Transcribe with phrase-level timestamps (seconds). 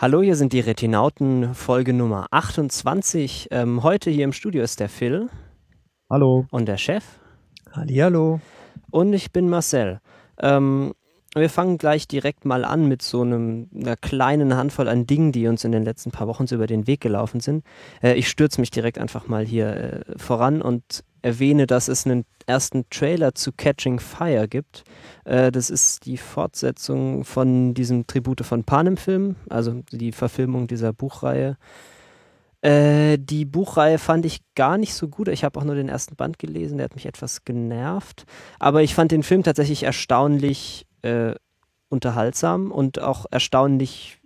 [0.00, 3.48] Hallo, hier sind die Retinauten, Folge Nummer 28.
[3.50, 5.28] Ähm, heute hier im Studio ist der Phil.
[6.08, 6.46] Hallo.
[6.52, 7.04] Und der Chef.
[7.72, 8.40] Hallihallo.
[8.92, 9.98] Und ich bin Marcel.
[10.38, 10.92] Ähm,
[11.34, 15.48] wir fangen gleich direkt mal an mit so einem, einer kleinen Handvoll an Dingen, die
[15.48, 17.64] uns in den letzten paar Wochen so über den Weg gelaufen sind.
[18.00, 22.24] Äh, ich stürze mich direkt einfach mal hier äh, voran und erwähne, dass es einen
[22.46, 24.84] ersten Trailer zu Catching Fire gibt.
[25.24, 31.56] Äh, das ist die Fortsetzung von diesem Tribute von Panem-Film, also die Verfilmung dieser Buchreihe.
[32.60, 35.28] Äh, die Buchreihe fand ich gar nicht so gut.
[35.28, 38.24] Ich habe auch nur den ersten Band gelesen, der hat mich etwas genervt.
[38.58, 41.34] Aber ich fand den Film tatsächlich erstaunlich äh,
[41.88, 44.18] unterhaltsam und auch erstaunlich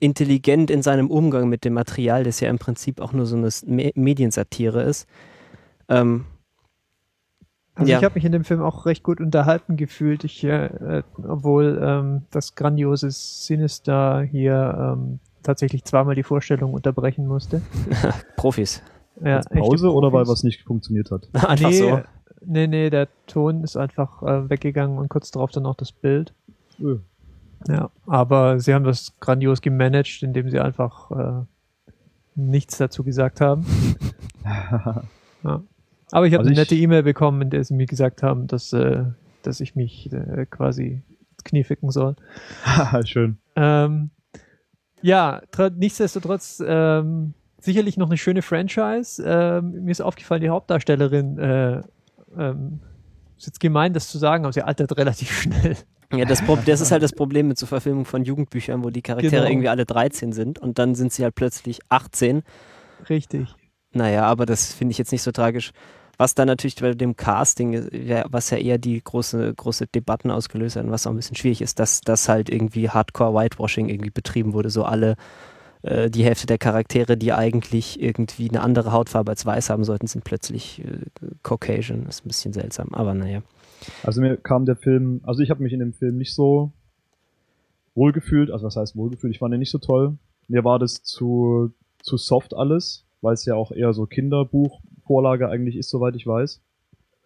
[0.00, 3.48] intelligent in seinem Umgang mit dem Material, das ja im Prinzip auch nur so eine
[3.64, 5.06] Me Mediensatire ist.
[5.88, 6.24] Ähm,
[7.74, 7.98] also ja.
[7.98, 12.22] ich habe mich in dem Film auch recht gut unterhalten gefühlt, ich, äh, obwohl ähm,
[12.30, 17.62] das grandiose Sinister hier ähm, tatsächlich zweimal die Vorstellung unterbrechen musste.
[18.36, 18.82] Profis.
[19.22, 21.28] Ja, Als Pause oder weil was nicht funktioniert hat?
[21.34, 22.00] Einfach nee, so.
[22.46, 26.34] Nee, nee, der Ton ist einfach äh, weggegangen und kurz darauf dann auch das Bild.
[26.78, 26.98] Öh.
[27.66, 31.92] Ja, aber sie haben das grandios gemanagt, indem sie einfach äh,
[32.34, 33.64] nichts dazu gesagt haben.
[35.42, 35.62] ja.
[36.10, 38.72] Aber ich habe also eine nette E-Mail bekommen, in der sie mir gesagt haben, dass,
[38.72, 39.04] äh,
[39.42, 41.02] dass ich mich äh, quasi
[41.32, 42.16] ins Knie ficken soll.
[43.04, 43.38] Schön.
[43.56, 44.10] Ähm,
[45.02, 45.42] ja,
[45.76, 49.22] nichtsdestotrotz ähm, sicherlich noch eine schöne Franchise.
[49.24, 51.82] Ähm, mir ist aufgefallen, die Hauptdarstellerin äh,
[52.36, 52.80] ähm,
[53.36, 55.76] ist jetzt gemein, das zu sagen, aber sie altert relativ schnell.
[56.12, 59.42] Ja, das, das ist halt das Problem mit so Verfilmungen von Jugendbüchern, wo die Charaktere
[59.42, 59.50] genau.
[59.50, 62.42] irgendwie alle 13 sind und dann sind sie halt plötzlich 18.
[63.08, 63.54] Richtig.
[63.94, 65.72] Naja, aber das finde ich jetzt nicht so tragisch.
[66.16, 67.88] Was dann natürlich bei dem Casting,
[68.28, 71.60] was ja eher die große, große Debatten ausgelöst hat und was auch ein bisschen schwierig
[71.60, 74.70] ist, dass das halt irgendwie Hardcore Whitewashing irgendwie betrieben wurde.
[74.70, 75.16] So alle
[75.82, 80.06] äh, die Hälfte der Charaktere, die eigentlich irgendwie eine andere Hautfarbe als weiß haben sollten,
[80.06, 80.98] sind plötzlich äh,
[81.42, 82.04] Caucasian.
[82.04, 83.42] Das ist ein bisschen seltsam, aber naja.
[84.02, 86.72] Also mir kam der Film, also ich habe mich in dem Film nicht so
[87.94, 90.16] wohlgefühlt, also was heißt wohlgefühlt, ich fand den nicht so toll.
[90.48, 95.76] Mir war das zu, zu soft alles, weil es ja auch eher so Kinderbuchvorlage eigentlich
[95.76, 96.60] ist, soweit ich weiß.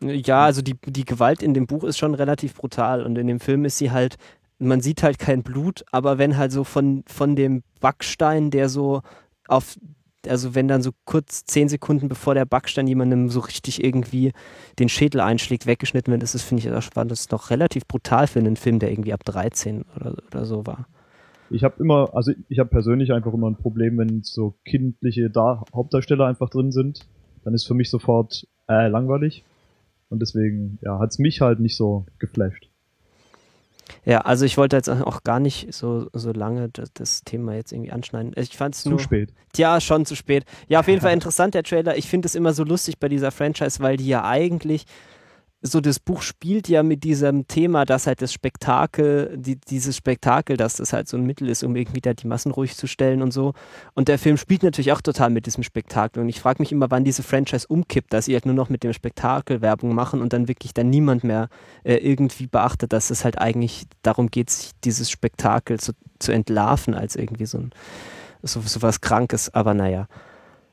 [0.01, 3.41] Ja, also die, die Gewalt in dem Buch ist schon relativ brutal und in dem
[3.41, 4.17] Film ist sie halt
[4.59, 9.03] man sieht halt kein Blut, aber wenn halt so von, von dem Backstein, der so
[9.47, 9.79] auf,
[10.27, 14.33] also wenn dann so kurz zehn Sekunden bevor der Backstein jemandem so richtig irgendwie
[14.79, 18.27] den Schädel einschlägt, weggeschnitten wird, ist es, finde ich, das war das noch relativ brutal
[18.27, 20.87] für einen Film, der irgendwie ab 13 oder, oder so war.
[21.51, 25.65] Ich habe immer, also ich habe persönlich einfach immer ein Problem, wenn so kindliche Dar
[25.75, 27.07] Hauptdarsteller einfach drin sind,
[27.45, 29.45] dann ist für mich sofort äh, langweilig.
[30.11, 32.69] Und deswegen, ja, hat's mich halt nicht so geflasht.
[34.05, 37.73] Ja, also ich wollte jetzt auch gar nicht so, so lange das, das Thema jetzt
[37.73, 38.33] irgendwie anschneiden.
[38.37, 39.33] Ich fand es Zu spät.
[39.57, 40.45] Ja, schon zu spät.
[40.69, 41.97] Ja, auf jeden Fall interessant, der Trailer.
[41.97, 44.85] Ich finde es immer so lustig bei dieser Franchise, weil die ja eigentlich
[45.61, 50.57] so das Buch spielt ja mit diesem Thema, dass halt das Spektakel, die, dieses Spektakel,
[50.57, 53.23] dass das halt so ein Mittel ist, um irgendwie da die Massen ruhig zu stellen
[53.23, 53.55] und so.
[53.95, 56.23] Und der Film spielt natürlich auch total mit diesem Spektakel.
[56.23, 58.85] Und ich frage mich immer, wann diese Franchise umkippt, dass sie halt nur noch mit
[58.85, 61.49] dem Spektakel Werbung machen und dann wirklich dann niemand mehr
[61.83, 66.95] äh, irgendwie beachtet, dass es halt eigentlich darum geht, sich dieses Spektakel zu, zu entlarven
[66.95, 67.71] als irgendwie so ein
[68.43, 69.53] so, so was Krankes.
[69.53, 70.07] Aber naja.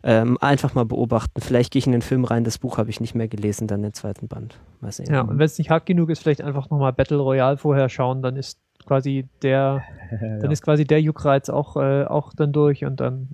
[0.08, 1.42] Ähm, einfach mal beobachten.
[1.42, 3.82] Vielleicht gehe ich in den Film rein, das Buch habe ich nicht mehr gelesen, dann
[3.82, 4.60] den zweiten Band.
[4.80, 5.12] Mal sehen.
[5.12, 8.22] Ja, und wenn es nicht hart genug ist, vielleicht einfach nochmal Battle Royale vorher schauen,
[8.22, 10.38] dann ist quasi der, ja.
[10.42, 13.30] dann ist quasi der Juckreiz auch, äh, auch dann durch und dann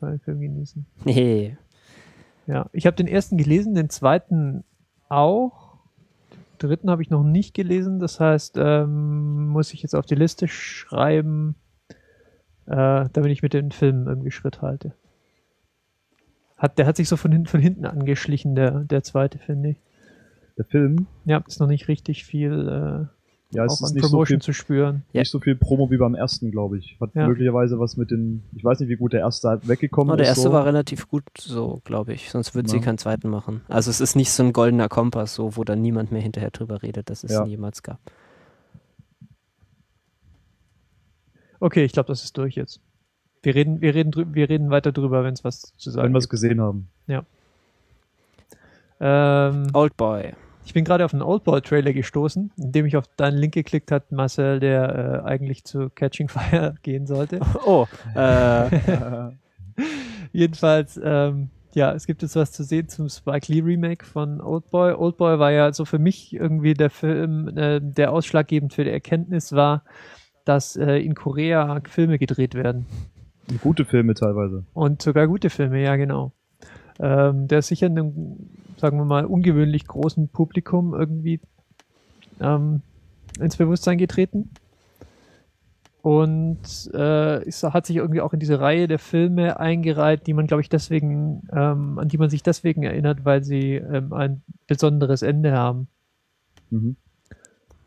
[0.00, 0.86] äh, den Film genießen.
[1.04, 1.56] Nee.
[2.46, 4.62] Ja, ich habe den ersten gelesen, den zweiten
[5.08, 5.74] auch.
[6.62, 10.14] Den dritten habe ich noch nicht gelesen, das heißt, ähm, muss ich jetzt auf die
[10.14, 11.56] Liste schreiben,
[12.66, 14.92] äh, damit ich mit dem Film irgendwie Schritt halte.
[16.56, 19.76] Hat, der hat sich so von, hin, von hinten angeschlichen, der, der zweite, finde ich.
[20.56, 21.06] Der Film?
[21.24, 23.16] Ja, ist noch nicht richtig viel äh,
[23.50, 25.04] ja, es ist nicht so viel, zu spüren.
[25.12, 26.96] Nicht so viel Promo wie beim ersten, glaube ich.
[27.00, 27.28] Hat ja.
[27.28, 30.24] möglicherweise was mit den, ich weiß nicht, wie gut der erste halt weggekommen oh, der
[30.24, 30.28] ist.
[30.28, 30.52] Der erste so.
[30.52, 32.30] war relativ gut so, glaube ich.
[32.30, 32.72] Sonst würde ja.
[32.72, 33.62] sie keinen zweiten machen.
[33.68, 36.82] Also es ist nicht so ein goldener Kompass, so, wo dann niemand mehr hinterher drüber
[36.82, 37.44] redet, dass es ja.
[37.44, 38.00] ihn jemals gab.
[41.60, 42.80] Okay, ich glaube, das ist durch jetzt.
[43.46, 46.18] Wir reden, wir reden, wir reden weiter drüber, wenn es was zu sagen Wenn wir
[46.18, 46.88] es gesehen haben.
[47.06, 47.22] Ja.
[48.98, 50.32] Ähm, Oldboy.
[50.64, 54.58] Ich bin gerade auf einen Oldboy-Trailer gestoßen, indem ich auf deinen Link geklickt hat, Marcel,
[54.58, 57.38] der äh, eigentlich zu Catching Fire gehen sollte.
[57.64, 57.86] Oh.
[58.16, 58.80] Äh.
[60.32, 64.94] Jedenfalls, ähm, ja, es gibt jetzt was zu sehen zum Spike Lee Remake von Oldboy.
[64.94, 69.52] Oldboy war ja so für mich irgendwie der Film, äh, der ausschlaggebend für die Erkenntnis
[69.52, 69.84] war,
[70.44, 72.86] dass äh, in Korea Filme gedreht werden.
[73.62, 74.64] Gute Filme teilweise.
[74.74, 76.32] Und sogar gute Filme, ja, genau.
[76.98, 81.40] Ähm, der ist sicher einem, sagen wir mal, ungewöhnlich großen Publikum irgendwie
[82.40, 82.82] ähm,
[83.38, 84.50] ins Bewusstsein getreten.
[86.02, 86.60] Und
[86.94, 90.60] äh, ist, hat sich irgendwie auch in diese Reihe der Filme eingereiht, die man, glaube
[90.60, 95.52] ich, deswegen, ähm, an die man sich deswegen erinnert, weil sie ähm, ein besonderes Ende
[95.52, 95.88] haben.
[96.70, 96.96] Mhm.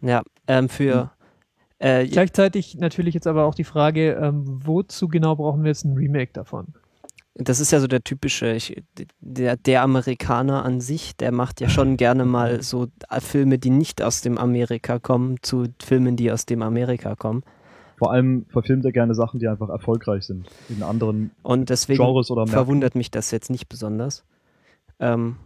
[0.01, 1.09] Ja, ähm, für mhm.
[1.79, 5.95] Äh, Gleichzeitig natürlich jetzt aber auch die Frage, ähm, wozu genau brauchen wir jetzt ein
[5.95, 6.73] Remake davon?
[7.35, 8.83] Das ist ja so der typische, ich,
[9.21, 12.87] der, der Amerikaner an sich, der macht ja schon gerne mal so
[13.19, 17.43] Filme, die nicht aus dem Amerika kommen, zu Filmen, die aus dem Amerika kommen.
[17.97, 22.29] Vor allem verfilmt er gerne Sachen, die einfach erfolgreich sind in anderen Und deswegen Genres
[22.29, 22.53] oder Märkten.
[22.53, 24.25] verwundert mich das jetzt nicht besonders.
[24.99, 25.37] Ähm,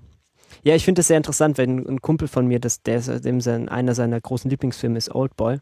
[0.64, 3.70] ja, ich finde es sehr interessant, wenn ein Kumpel von mir, das, der, dem sein,
[3.70, 5.60] einer seiner großen Lieblingsfilme ist Oldboy.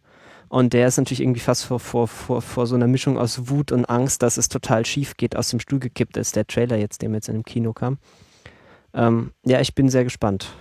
[0.51, 3.71] Und der ist natürlich irgendwie fast vor, vor, vor, vor so einer Mischung aus Wut
[3.71, 7.01] und Angst, dass es total schief geht, aus dem Stuhl gekippt ist, der Trailer jetzt,
[7.01, 7.99] dem jetzt in dem Kino kam.
[8.93, 10.53] Ähm, ja, ich bin sehr gespannt,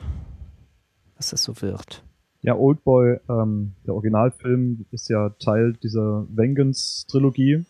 [1.16, 2.04] was das so wird.
[2.40, 7.64] Ja, Oldboy, ähm, der Originalfilm, ist ja Teil dieser Vengeance-Trilogie.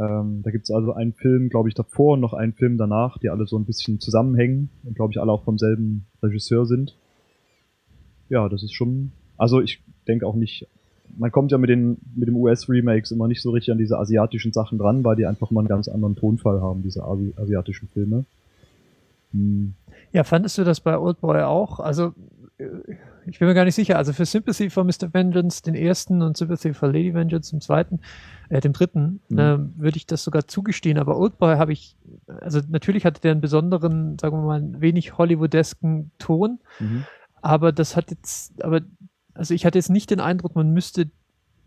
[0.00, 3.30] Ähm, da gibt's also einen Film, glaube ich, davor und noch einen Film danach, die
[3.30, 6.98] alle so ein bisschen zusammenhängen und, glaube ich, alle auch vom selben Regisseur sind.
[8.28, 9.12] Ja, das ist schon.
[9.36, 10.66] Also ich denke auch nicht
[11.18, 14.52] man kommt ja mit den mit dem US-Remakes immer nicht so richtig an diese asiatischen
[14.52, 18.24] Sachen dran, weil die einfach mal einen ganz anderen Tonfall haben, diese Asi asiatischen Filme.
[19.32, 19.74] Hm.
[20.12, 21.80] Ja, fandest du das bei Oldboy auch?
[21.80, 22.14] Also
[22.58, 22.66] äh,
[23.26, 23.98] ich bin mir gar nicht sicher.
[23.98, 25.12] Also für Sympathy for Mr.
[25.12, 28.00] Vengeance, den ersten, und Sympathy for Lady Vengeance, den zweiten,
[28.48, 29.38] äh, dem dritten, mhm.
[29.38, 30.98] äh, würde ich das sogar zugestehen.
[30.98, 31.96] Aber Oldboy habe ich,
[32.40, 36.60] also natürlich hatte der einen besonderen, sagen wir mal, wenig Hollywoodesken Ton.
[36.78, 37.04] Mhm.
[37.42, 38.80] Aber das hat jetzt, aber
[39.36, 41.10] also ich hatte jetzt nicht den Eindruck, man müsste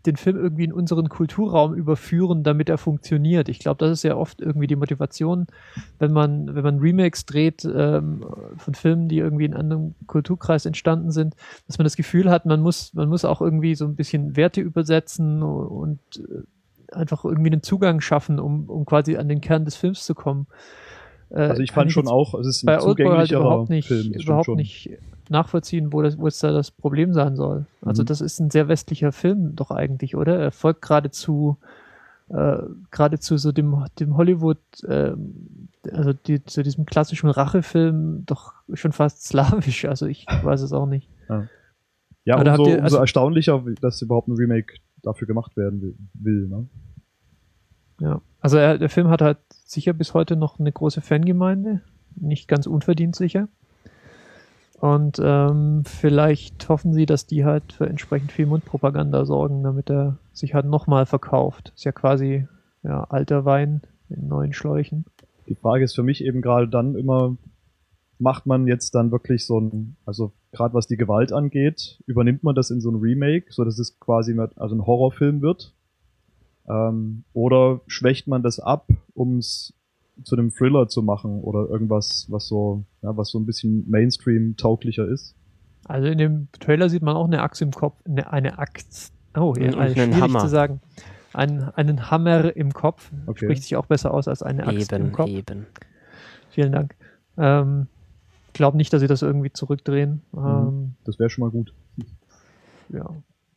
[0.06, 3.48] den Film irgendwie in unseren Kulturraum überführen, damit er funktioniert.
[3.48, 5.46] Ich glaube, das ist ja oft irgendwie die Motivation,
[5.98, 8.24] wenn man, wenn man Remakes dreht ähm,
[8.56, 11.34] von Filmen, die irgendwie in einem Kulturkreis entstanden sind,
[11.66, 14.62] dass man das Gefühl hat, man muss, man muss auch irgendwie so ein bisschen Werte
[14.62, 19.76] übersetzen und äh, einfach irgendwie einen Zugang schaffen, um, um quasi an den Kern des
[19.76, 20.46] Films zu kommen.
[21.28, 24.12] Äh, also ich fand schon auch, es ist ein bei zugänglicherer halt überhaupt nicht, Film.
[24.12, 24.90] Überhaupt nicht
[25.30, 27.66] nachvollziehen, wo, das, wo es da das Problem sein soll.
[27.82, 28.06] Also mhm.
[28.06, 30.38] das ist ein sehr westlicher Film doch eigentlich, oder?
[30.38, 31.58] Er folgt geradezu
[32.30, 35.12] äh, geradezu so dem, dem Hollywood, äh,
[35.92, 39.84] also die, zu diesem klassischen Rachefilm doch schon fast slawisch.
[39.84, 41.08] Also ich weiß es auch nicht.
[41.28, 41.46] Ja,
[42.24, 45.96] ja umso, ihr, also, umso erstaunlicher, dass überhaupt ein Remake dafür gemacht werden will.
[46.14, 46.68] will ne?
[48.00, 51.82] Ja, also er, der Film hat halt sicher bis heute noch eine große Fangemeinde,
[52.14, 53.48] nicht ganz unverdient sicher.
[54.80, 60.16] Und ähm, vielleicht hoffen sie, dass die halt für entsprechend viel Mundpropaganda sorgen, damit er
[60.32, 61.72] sich halt nochmal verkauft.
[61.76, 62.48] Ist ja quasi
[62.82, 65.04] ja, alter Wein in neuen Schläuchen.
[65.48, 67.36] Die Frage ist für mich eben gerade dann immer,
[68.18, 72.54] macht man jetzt dann wirklich so ein, also gerade was die Gewalt angeht, übernimmt man
[72.54, 75.74] das in so ein Remake, so dass es quasi also ein Horrorfilm wird?
[76.68, 79.74] Ähm, oder schwächt man das ab, um es
[80.24, 85.06] zu einem Thriller zu machen oder irgendwas, was so, ja, was so ein bisschen Mainstream-tauglicher
[85.06, 85.34] ist.
[85.86, 89.54] Also in dem Trailer sieht man auch eine Axt im Kopf, eine, eine Axt, oh,
[89.58, 90.40] ja, also schwierig Hammer.
[90.40, 90.80] zu sagen.
[91.32, 93.10] Ein, einen Hammer im Kopf.
[93.26, 93.46] Okay.
[93.46, 95.28] Spricht sich auch besser aus als eine Axt eben, im Kopf.
[95.28, 95.66] Eben.
[96.50, 96.96] Vielen Dank.
[97.38, 97.86] Ähm,
[98.52, 100.22] glaube nicht, dass sie das irgendwie zurückdrehen.
[100.32, 100.38] Mhm.
[100.38, 101.72] Ähm, das wäre schon mal gut.
[102.92, 103.08] Ja.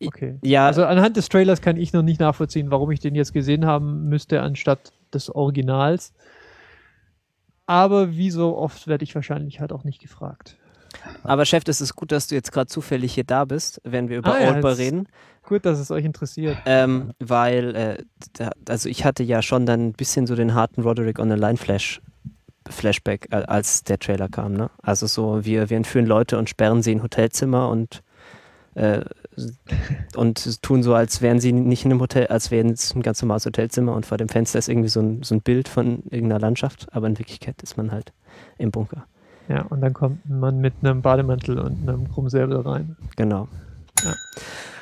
[0.05, 0.38] Okay.
[0.43, 0.67] Ja.
[0.67, 4.08] Also anhand des Trailers kann ich noch nicht nachvollziehen, warum ich den jetzt gesehen haben
[4.10, 6.13] müsste, anstatt des Originals.
[7.65, 10.58] Aber wie so oft werde ich wahrscheinlich halt auch nicht gefragt.
[11.24, 14.17] Aber Chef, es ist gut, dass du jetzt gerade zufällig hier da bist, wenn wir
[14.17, 15.08] über ah, Oldboy ja, reden.
[15.43, 16.58] Gut, dass es euch interessiert.
[16.65, 18.03] Ähm, weil, äh,
[18.34, 21.36] da, also ich hatte ja schon dann ein bisschen so den harten Roderick on the
[21.36, 22.01] Line Flash
[22.70, 24.53] Flashback, als der Trailer kam.
[24.53, 24.70] Ne?
[24.82, 28.01] Also so, wir, wir entführen Leute und sperren sie in Hotelzimmer und
[28.75, 29.01] äh,
[30.15, 33.22] und tun so, als wären sie nicht in einem Hotel, als wären es ein ganz
[33.22, 36.39] normales Hotelzimmer und vor dem Fenster ist irgendwie so ein, so ein Bild von irgendeiner
[36.39, 38.13] Landschaft, aber in Wirklichkeit ist man halt
[38.58, 39.06] im Bunker.
[39.50, 42.96] Ja, und dann kommt man mit einem Bademantel und einem Krummsäbel rein.
[43.15, 43.48] Genau.
[44.03, 44.13] Ja.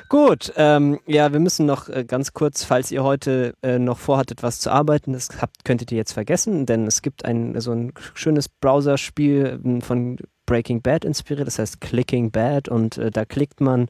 [0.08, 4.42] Gut, ähm, ja, wir müssen noch äh, ganz kurz, falls ihr heute äh, noch vorhattet,
[4.42, 7.94] was zu arbeiten, das habt, könntet ihr jetzt vergessen, denn es gibt ein so ein
[8.12, 10.18] schönes Browserspiel ähm, von
[10.52, 13.88] Breaking Bad inspiriert, das heißt Clicking Bad und äh, da klickt man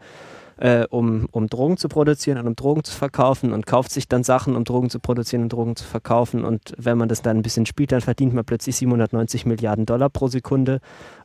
[0.59, 4.23] äh, um, um Drogen zu produzieren und um Drogen zu verkaufen und kauft sich dann
[4.23, 6.45] Sachen, um Drogen zu produzieren und Drogen zu verkaufen.
[6.45, 10.09] Und wenn man das dann ein bisschen spielt, dann verdient man plötzlich 790 Milliarden Dollar
[10.09, 10.79] pro Sekunde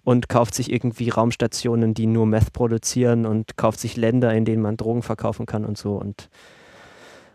[0.04, 4.64] und kauft sich irgendwie Raumstationen, die nur Meth produzieren und kauft sich Länder, in denen
[4.64, 5.94] man Drogen verkaufen kann und so.
[5.98, 6.30] Und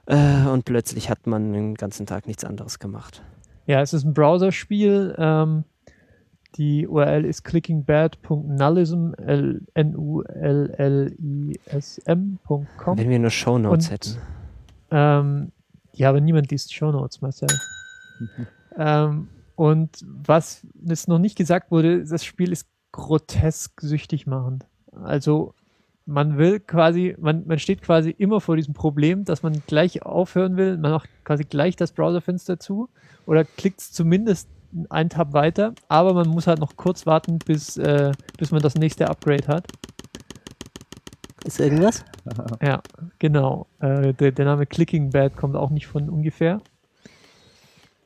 [0.06, 3.22] Äh, und plötzlich hat man den ganzen Tag nichts anderes gemacht.
[3.66, 5.14] Ja, es ist ein Browserspiel.
[5.16, 5.62] Ähm,
[6.56, 9.12] die URL ist clickingbad.nullism,
[9.74, 10.18] N-U-L-L-I-S-M.com.
[12.98, 14.18] Wenn wir nur Shownotes hätten.
[14.90, 15.52] Ähm,
[15.92, 17.48] ja, aber niemand liest Shownotes, Marcel.
[18.76, 24.66] ähm, und was jetzt noch nicht gesagt wurde, das Spiel ist grotesk süchtig machend.
[24.92, 25.54] Also
[26.04, 30.56] man will quasi, man, man steht quasi immer vor diesem Problem, dass man gleich aufhören
[30.56, 32.88] will, man macht quasi gleich das Browserfenster zu
[33.26, 34.48] oder klickt zumindest
[34.90, 38.74] einen Tab weiter, aber man muss halt noch kurz warten, bis, äh, bis man das
[38.74, 39.66] nächste Upgrade hat.
[41.44, 42.04] Ist irgendwas?
[42.62, 42.82] ja,
[43.18, 43.66] genau.
[43.80, 46.60] Äh, der, der Name Clicking Bad kommt auch nicht von ungefähr.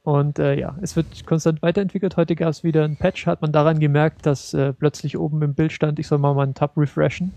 [0.02, 2.16] Und äh, ja, es wird konstant weiterentwickelt.
[2.16, 5.54] Heute gab es wieder ein Patch, hat man daran gemerkt, dass äh, plötzlich oben im
[5.54, 7.35] Bild stand, ich soll mal meinen Tab refreshen.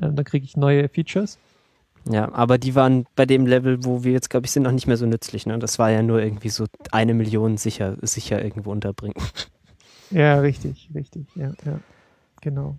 [0.00, 1.38] Ähm, dann kriege ich neue Features.
[2.10, 4.86] Ja, aber die waren bei dem Level, wo wir jetzt, glaube ich, sind, noch nicht
[4.86, 5.46] mehr so nützlich.
[5.46, 5.58] Ne?
[5.58, 9.16] Das war ja nur irgendwie so eine Million sicher, sicher irgendwo unterbringen.
[10.14, 11.24] Ja, richtig, richtig.
[11.34, 11.80] Ja, ja.
[12.42, 12.76] Genau.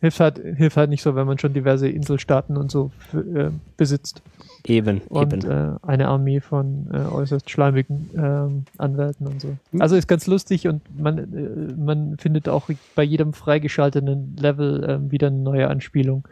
[0.00, 4.22] Hilft halt, hilft halt nicht so, wenn man schon diverse Inselstaaten und so äh, besitzt.
[4.64, 5.50] Eben, und, eben.
[5.50, 9.56] Äh, eine Armee von äh, äußerst schleimigen ähm, Anwälten und so.
[9.78, 15.10] Also ist ganz lustig und man, äh, man findet auch bei jedem freigeschalteten Level ähm,
[15.10, 16.28] wieder eine neue Anspielung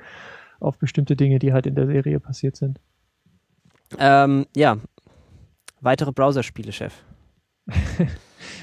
[0.61, 2.81] auf bestimmte Dinge, die halt in der Serie passiert sind.
[3.99, 4.79] Ähm, ja.
[5.81, 6.95] Weitere Browserspiele, Chef.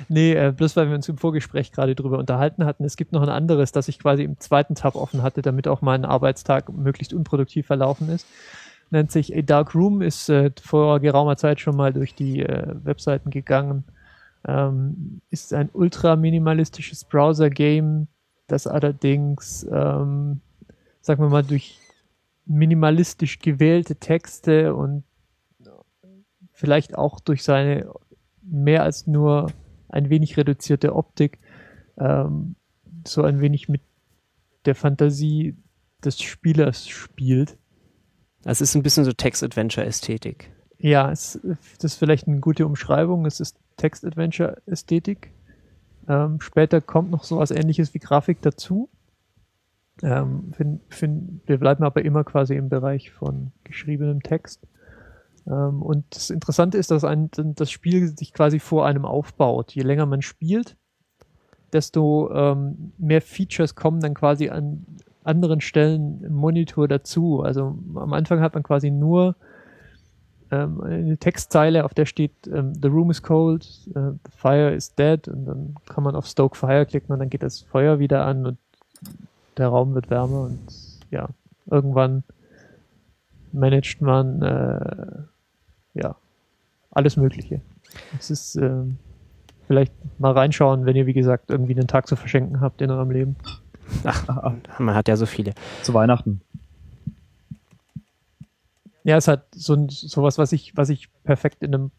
[0.09, 2.83] nee, äh, bloß weil wir uns im Vorgespräch gerade drüber unterhalten hatten.
[2.83, 5.81] Es gibt noch ein anderes, das ich quasi im zweiten Tab offen hatte, damit auch
[5.81, 8.27] mein Arbeitstag möglichst unproduktiv verlaufen ist.
[8.89, 12.75] Nennt sich A Dark Room, ist äh, vor geraumer Zeit schon mal durch die äh,
[12.83, 13.85] Webseiten gegangen.
[14.45, 18.07] Ähm, ist ein ultra minimalistisches Browser-Game,
[18.47, 20.41] das allerdings, ähm,
[21.01, 21.79] sagen wir mal, durch
[22.45, 25.03] minimalistisch gewählte Texte und
[26.51, 27.91] vielleicht auch durch seine
[28.43, 29.51] mehr als nur
[29.89, 31.39] ein wenig reduzierte Optik
[31.97, 32.55] ähm,
[33.07, 33.81] so ein wenig mit
[34.65, 35.55] der Fantasie
[36.03, 37.57] des Spielers spielt.
[38.43, 40.51] Es ist ein bisschen so Text-Adventure-Ästhetik.
[40.77, 41.39] Ja, es,
[41.79, 43.25] das ist vielleicht eine gute Umschreibung.
[43.25, 45.31] Es ist Text-Adventure-Ästhetik.
[46.07, 48.89] Ähm, später kommt noch so was ähnliches wie Grafik dazu.
[50.03, 54.67] Ähm, find, find, wir bleiben aber immer quasi im Bereich von geschriebenem Text.
[55.47, 59.71] Ähm, und das Interessante ist, dass ein, das Spiel sich quasi vor einem aufbaut.
[59.73, 60.75] Je länger man spielt,
[61.73, 64.85] desto ähm, mehr Features kommen dann quasi an
[65.23, 67.41] anderen Stellen im Monitor dazu.
[67.41, 69.35] Also am Anfang hat man quasi nur
[70.51, 73.65] ähm, eine Textzeile, auf der steht ähm, The room is cold,
[73.95, 77.29] uh, the fire is dead und dann kann man auf Stoke Fire klicken und dann
[77.29, 78.57] geht das Feuer wieder an und
[79.57, 80.61] der Raum wird wärmer und
[81.09, 81.29] ja,
[81.69, 82.23] irgendwann
[83.51, 86.15] managt man äh, ja,
[86.91, 87.61] alles Mögliche.
[88.17, 88.83] Es ist äh,
[89.67, 93.11] vielleicht mal reinschauen, wenn ihr, wie gesagt, irgendwie einen Tag zu verschenken habt in eurem
[93.11, 93.35] Leben.
[94.03, 95.53] Ach, man hat ja so viele.
[95.81, 96.41] Zu Weihnachten.
[99.03, 101.91] Ja, es hat so sowas, was ich, was ich perfekt in einem,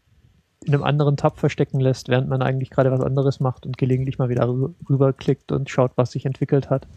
[0.63, 4.17] in einem anderen Tab verstecken lässt, während man eigentlich gerade was anderes macht und gelegentlich
[4.19, 4.47] mal wieder
[4.89, 6.87] rüberklickt und schaut, was sich entwickelt hat.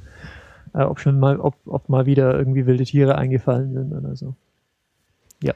[0.74, 4.34] Äh, ob schon mal, ob, ob mal wieder irgendwie wilde Tiere eingefallen sind oder so.
[5.42, 5.54] Ja.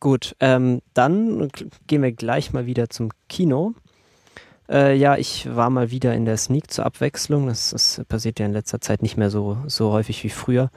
[0.00, 1.48] Gut, ähm, dann
[1.86, 3.74] gehen wir gleich mal wieder zum Kino.
[4.68, 7.46] Äh, ja, ich war mal wieder in der Sneak zur Abwechslung.
[7.46, 10.70] Das, das passiert ja in letzter Zeit nicht mehr so, so häufig wie früher.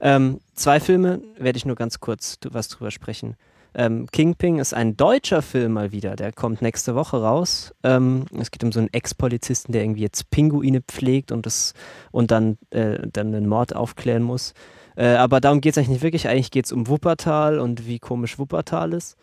[0.00, 3.36] Ähm, zwei Filme werde ich nur ganz kurz was drüber sprechen.
[3.78, 6.16] Ähm, Kingpin ist ein deutscher Film mal wieder.
[6.16, 7.74] Der kommt nächste Woche raus.
[7.82, 11.74] Ähm, es geht um so einen Ex-Polizisten, der irgendwie jetzt Pinguine pflegt und, das,
[12.10, 14.54] und dann, äh, dann einen Mord aufklären muss.
[14.96, 16.26] Äh, aber darum geht es eigentlich nicht wirklich.
[16.26, 19.18] Eigentlich geht es um Wuppertal und wie komisch Wuppertal ist.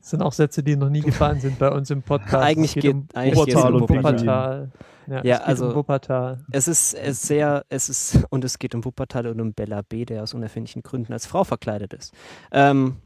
[0.00, 2.42] Das sind auch Sätze, die noch nie gefallen sind bei uns im Podcast.
[2.42, 4.70] eigentlich geht, um eigentlich Wuppertal um und Wuppertal.
[5.06, 6.38] Ja, ja es also um Wuppertal.
[6.50, 9.82] Es ist, es ist sehr, es ist, und es geht um Wuppertal und um Bella
[9.82, 12.14] B., der aus unerfindlichen Gründen als Frau verkleidet ist.
[12.50, 12.96] Ähm,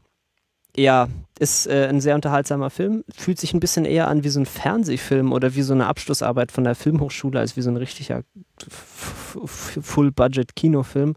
[0.75, 1.07] ja,
[1.39, 3.03] ist äh, ein sehr unterhaltsamer Film.
[3.15, 6.51] Fühlt sich ein bisschen eher an wie so ein Fernsehfilm oder wie so eine Abschlussarbeit
[6.51, 8.23] von der Filmhochschule als wie so ein richtiger
[8.67, 11.15] Full-Budget-Kinofilm.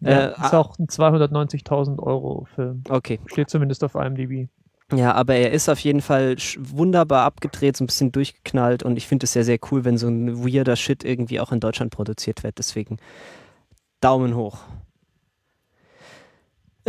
[0.00, 2.82] Ja, äh, ist auch ein 290.000 Euro Film.
[2.88, 3.20] Okay.
[3.26, 4.48] Steht zumindest auf IMDb.
[4.92, 9.06] Ja, aber er ist auf jeden Fall wunderbar abgedreht, so ein bisschen durchgeknallt und ich
[9.06, 12.42] finde es sehr, sehr cool, wenn so ein weirder Shit irgendwie auch in Deutschland produziert
[12.42, 12.58] wird.
[12.58, 12.96] Deswegen
[14.00, 14.58] Daumen hoch.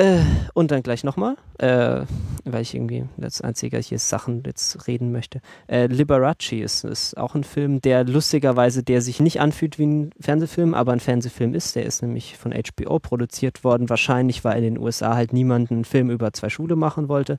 [0.01, 0.23] Äh,
[0.55, 2.05] und dann gleich nochmal, äh,
[2.43, 5.41] weil ich irgendwie als einziger hier Sachen jetzt reden möchte.
[5.67, 10.09] Äh, Liberace ist, ist auch ein Film, der lustigerweise, der sich nicht anfühlt wie ein
[10.19, 11.75] Fernsehfilm, aber ein Fernsehfilm ist.
[11.75, 15.85] Der ist nämlich von HBO produziert worden, wahrscheinlich, weil in den USA halt niemand einen
[15.85, 17.37] Film über zwei Schule machen wollte.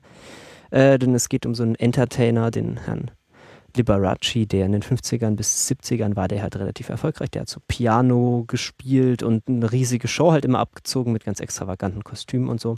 [0.71, 3.11] Äh, denn es geht um so einen Entertainer, den Herrn
[3.75, 7.31] Liberace, der in den 50ern bis 70ern war, der halt relativ erfolgreich.
[7.31, 12.03] Der hat so Piano gespielt und eine riesige Show halt immer abgezogen mit ganz extravaganten
[12.03, 12.75] Kostümen und so.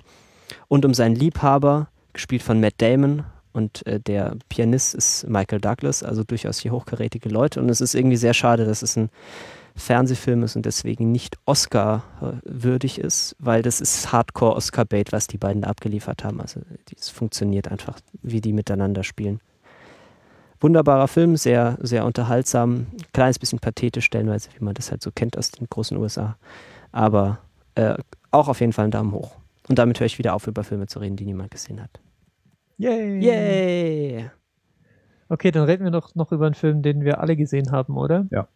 [0.67, 6.03] Und um seinen Liebhaber, gespielt von Matt Damon, und äh, der Pianist ist Michael Douglas,
[6.03, 7.61] also durchaus hier hochkarätige Leute.
[7.61, 9.09] Und es ist irgendwie sehr schade, dass es ein
[9.77, 15.69] Fernsehfilm ist und deswegen nicht Oscar-würdig ist, weil das ist Hardcore-Oscar-Bait, was die beiden da
[15.69, 16.41] abgeliefert haben.
[16.41, 16.59] Also
[16.97, 19.39] es funktioniert einfach, wie die miteinander spielen
[20.59, 25.37] wunderbarer Film, sehr, sehr unterhaltsam, kleines bisschen pathetisch stellenweise, wie man das halt so kennt
[25.37, 26.37] aus den großen USA.
[26.91, 27.39] Aber
[27.75, 27.95] äh,
[28.31, 29.35] auch auf jeden Fall einen Daumen hoch.
[29.67, 31.99] Und damit höre ich wieder auf, über Filme zu reden, die niemand gesehen hat.
[32.77, 33.19] Yay!
[33.19, 34.29] Yay!
[35.27, 38.27] Okay, dann reden wir noch, noch über einen Film, den wir alle gesehen haben, oder?
[38.31, 38.47] Ja.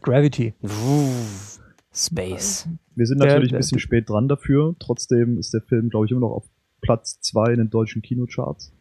[0.00, 0.54] Gravity.
[1.92, 2.68] Space.
[2.94, 4.74] Wir sind natürlich der, ein bisschen spät dran dafür.
[4.78, 6.44] Trotzdem ist der Film, glaube ich, immer noch auf
[6.80, 8.72] Platz 2 in den deutschen Kinocharts.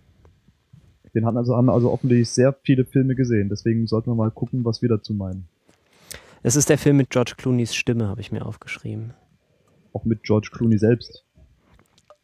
[1.14, 3.50] Den hatten also, haben also offensichtlich sehr viele Filme gesehen.
[3.50, 5.48] Deswegen sollten wir mal gucken, was wir dazu meinen.
[6.42, 9.14] Es ist der Film mit George Clooney's Stimme, habe ich mir aufgeschrieben.
[9.94, 11.24] Auch mit George Clooney selbst.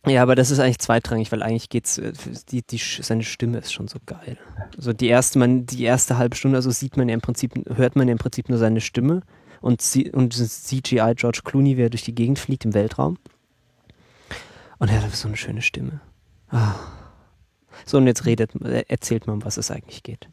[0.08, 2.13] Ja, aber das ist eigentlich zweitrangig, weil eigentlich geht's, äh,
[2.50, 4.38] die, die, seine Stimme ist schon so geil.
[4.75, 7.96] Also die erste, man, die erste halbe Stunde, also sieht man ja im Prinzip, hört
[7.96, 9.22] man ja im Prinzip nur seine Stimme
[9.62, 13.17] und, und CGI George Clooney, wie er durch die Gegend fliegt im Weltraum.
[14.79, 16.00] Und er hat so eine schöne Stimme.
[16.50, 16.75] Ah.
[17.86, 18.56] So, und jetzt redet,
[18.88, 20.30] erzählt man, um was es eigentlich geht.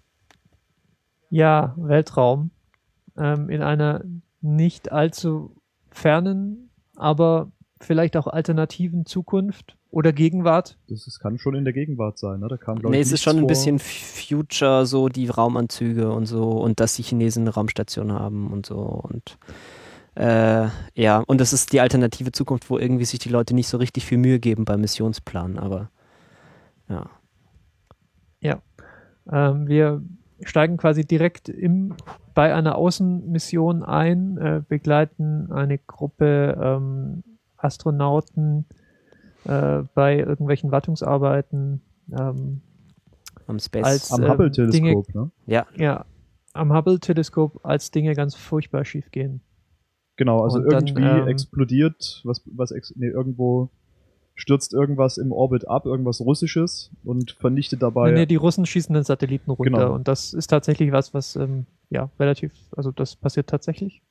[1.31, 2.51] Ja, Weltraum.
[3.17, 4.05] Ähm, in einer
[4.41, 5.57] nicht allzu
[5.91, 7.51] fernen, aber
[7.81, 10.77] vielleicht auch alternativen Zukunft oder Gegenwart.
[10.89, 12.49] Das, das kann schon in der Gegenwart sein, ne?
[12.49, 16.81] Da kam, nee, es ist schon ein bisschen Future, so die Raumanzüge und so und
[16.81, 19.39] dass die Chinesen eine Raumstation haben und so und
[20.15, 23.77] äh, ja, und das ist die alternative Zukunft, wo irgendwie sich die Leute nicht so
[23.77, 25.91] richtig viel Mühe geben beim Missionsplan, aber
[26.89, 27.11] ja.
[28.41, 28.63] Ja.
[29.31, 30.03] Ähm, wir
[30.43, 31.95] steigen quasi direkt im,
[32.35, 37.23] bei einer Außenmission ein, äh, begleiten eine Gruppe ähm,
[37.57, 38.67] Astronauten
[39.45, 41.81] äh, bei irgendwelchen Wartungsarbeiten.
[42.13, 42.61] Ähm,
[43.47, 43.85] am Space.
[43.85, 45.31] Als, am äh, Hubble-Teleskop, ne?
[45.47, 45.67] Ja.
[45.77, 46.05] Ja,
[46.53, 49.41] am Hubble-Teleskop, als Dinge ganz furchtbar schief gehen.
[50.17, 53.71] Genau, also Und irgendwie dann, ähm, explodiert, was, was ex nee, irgendwo
[54.37, 58.11] stürzt irgendwas im Orbit ab, irgendwas Russisches und vernichtet dabei.
[58.11, 59.95] Nee, nee die Russen schießen den Satelliten runter genau.
[59.95, 64.03] und das ist tatsächlich was, was ähm, ja relativ, also das passiert tatsächlich.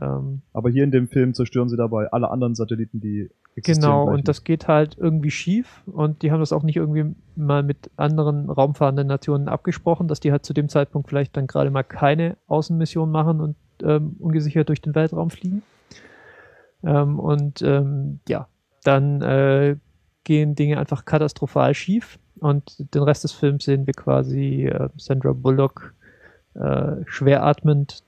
[0.00, 3.80] Ähm, Aber hier in dem Film zerstören sie dabei alle anderen Satelliten, die existieren.
[3.80, 7.62] Genau, und das geht halt irgendwie schief und die haben das auch nicht irgendwie mal
[7.62, 11.82] mit anderen raumfahrenden Nationen abgesprochen, dass die halt zu dem Zeitpunkt vielleicht dann gerade mal
[11.82, 15.62] keine Außenmission machen und ähm, ungesichert durch den Weltraum fliegen.
[16.84, 18.48] Ähm, und ähm, ja,
[18.86, 19.76] dann äh,
[20.24, 25.32] gehen Dinge einfach katastrophal schief und den Rest des Films sehen wir quasi äh, Sandra
[25.32, 25.94] Bullock
[26.54, 28.02] äh, schwer atmend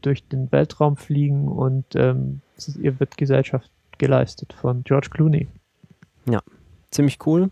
[0.00, 2.40] durch den Weltraum fliegen und ähm,
[2.80, 5.48] ihr wird Gesellschaft geleistet von George Clooney.
[6.28, 6.42] Ja,
[6.90, 7.50] ziemlich cool,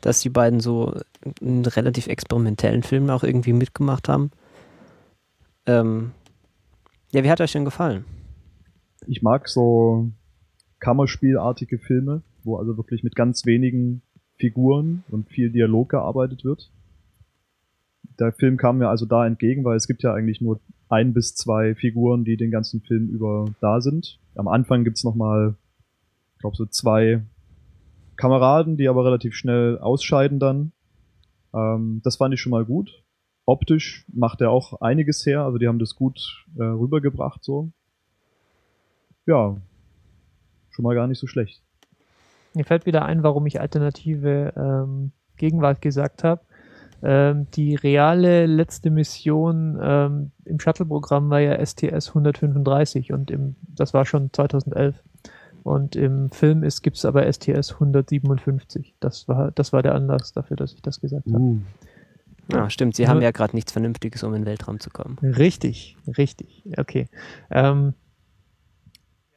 [0.00, 0.94] dass die beiden so
[1.40, 4.30] einen relativ experimentellen Film auch irgendwie mitgemacht haben.
[5.66, 6.12] Ähm,
[7.12, 8.04] ja, wie hat euch denn gefallen?
[9.06, 10.10] Ich mag so
[10.86, 14.02] Kammerspielartige Filme, wo also wirklich mit ganz wenigen
[14.36, 16.70] Figuren und viel Dialog gearbeitet wird.
[18.20, 21.34] Der Film kam mir also da entgegen, weil es gibt ja eigentlich nur ein bis
[21.34, 24.20] zwei Figuren, die den ganzen Film über da sind.
[24.36, 25.56] Am Anfang gibt's noch mal,
[26.34, 27.20] ich glaube so zwei
[28.14, 30.70] Kameraden, die aber relativ schnell ausscheiden dann.
[31.52, 33.02] Ähm, das fand ich schon mal gut.
[33.44, 37.72] Optisch macht er auch einiges her, also die haben das gut äh, rübergebracht so.
[39.26, 39.56] Ja,
[40.76, 41.62] schon mal gar nicht so schlecht.
[42.54, 46.42] Mir fällt wieder ein, warum ich alternative ähm, Gegenwart gesagt habe.
[47.02, 53.92] Ähm, die reale letzte Mission ähm, im Shuttle-Programm war ja STS 135 und im, das
[53.92, 54.96] war schon 2011.
[55.62, 58.94] Und im Film gibt es aber STS 157.
[59.00, 61.42] Das war, das war der Anlass dafür, dass ich das gesagt habe.
[61.42, 61.58] Uh.
[62.52, 62.94] Ja, stimmt.
[62.94, 65.18] Sie haben ja gerade nichts Vernünftiges, um in den Weltraum zu kommen.
[65.20, 66.62] Richtig, richtig.
[66.76, 67.08] Okay.
[67.50, 67.94] Ähm,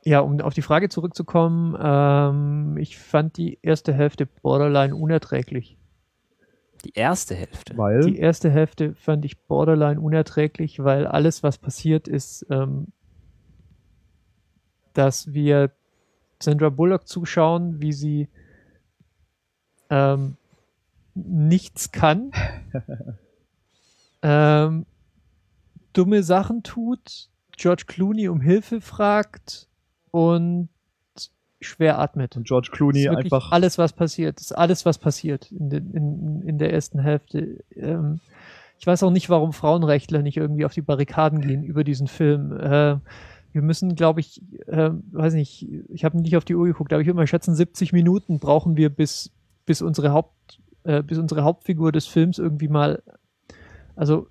[0.10, 5.78] ja, um auf die Frage zurückzukommen, ähm, ich fand die erste Hälfte borderline unerträglich.
[6.84, 7.78] Die erste Hälfte?
[7.78, 8.02] Weil?
[8.02, 12.88] Die erste Hälfte fand ich borderline unerträglich, weil alles, was passiert ist, ähm,
[14.94, 15.72] dass wir
[16.42, 18.30] Sandra Bullock zuschauen, wie sie
[19.92, 20.38] ähm,
[21.14, 22.32] nichts kann,
[24.24, 24.88] ähm,
[25.94, 29.69] dumme Sachen tut, George Clooney um Hilfe fragt
[30.12, 30.70] und
[31.62, 32.38] schwer atmet.
[32.38, 33.52] Und George Clooney einfach.
[33.52, 37.64] Alles, was passiert, ist alles, was passiert in, de, in, in der ersten Hälfte.
[37.76, 38.20] Ähm,
[38.80, 42.54] ich weiß auch nicht, warum Frauenrechtler nicht irgendwie auf die Barrikaden gehen über diesen Film.
[42.58, 42.98] Äh,
[43.52, 47.02] wir müssen, glaube ich, äh, weiß nicht, ich habe nicht auf die Uhr geguckt, aber
[47.02, 49.32] ich würde mal schätzen, 70 Minuten brauchen wir, bis,
[49.66, 53.04] bis unsere Haupt, äh, bis unsere Hauptfigur des Films irgendwie mal,
[53.96, 54.28] also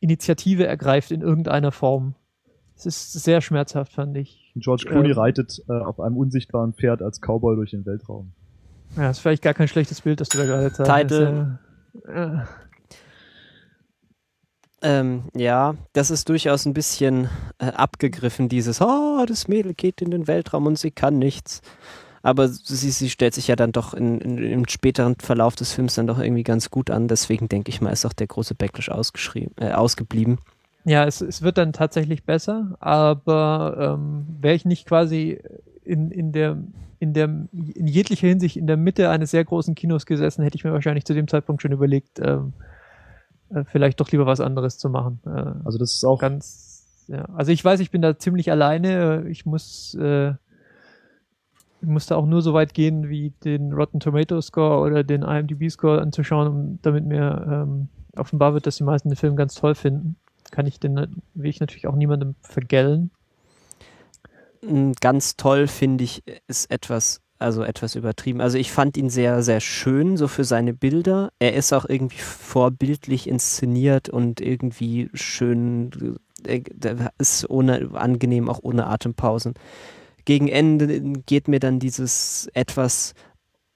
[0.00, 2.14] Initiative ergreift in irgendeiner Form.
[2.76, 4.47] Es ist sehr schmerzhaft, fand ich.
[4.56, 8.32] George Clooney ähm, reitet äh, auf einem unsichtbaren Pferd als Cowboy durch den Weltraum.
[8.96, 10.90] Ja, ist vielleicht gar kein schlechtes Bild, das du da gerade zeigst.
[10.90, 11.58] Title.
[12.06, 12.38] Äh,
[14.80, 20.10] ähm, ja, das ist durchaus ein bisschen äh, abgegriffen, dieses, oh, das Mädel geht in
[20.10, 21.62] den Weltraum und sie kann nichts.
[22.22, 25.94] Aber sie, sie stellt sich ja dann doch in, in, im späteren Verlauf des Films
[25.94, 27.08] dann doch irgendwie ganz gut an.
[27.08, 30.38] Deswegen denke ich mal, ist auch der große Backlash ausgeschrieben, äh, ausgeblieben.
[30.88, 35.38] Ja, es, es wird dann tatsächlich besser, aber ähm, wäre ich nicht quasi
[35.84, 36.56] in, in der
[36.98, 40.64] in der in jeglicher Hinsicht in der Mitte eines sehr großen Kinos gesessen, hätte ich
[40.64, 42.54] mir wahrscheinlich zu dem Zeitpunkt schon überlegt, ähm,
[43.50, 45.20] äh, vielleicht doch lieber was anderes zu machen.
[45.26, 47.26] Äh, also das ist auch ganz, ja.
[47.36, 49.26] Also ich weiß, ich bin da ziemlich alleine.
[49.28, 50.30] Ich muss, äh,
[51.82, 55.70] ich musste auch nur so weit gehen, wie den Rotten Tomato Score oder den IMDb
[55.70, 59.74] Score anzuschauen, um, damit mir ähm, offenbar wird, dass die meisten den Film ganz toll
[59.74, 60.16] finden.
[60.50, 63.10] Kann ich den, will ich natürlich auch niemandem vergällen.
[65.00, 68.40] Ganz toll finde ich, ist etwas also etwas übertrieben.
[68.40, 71.30] Also ich fand ihn sehr, sehr schön, so für seine Bilder.
[71.38, 78.86] Er ist auch irgendwie vorbildlich inszeniert und irgendwie schön, er ist ohne, angenehm, auch ohne
[78.86, 79.54] Atempausen.
[80.24, 83.14] Gegen Ende geht mir dann dieses etwas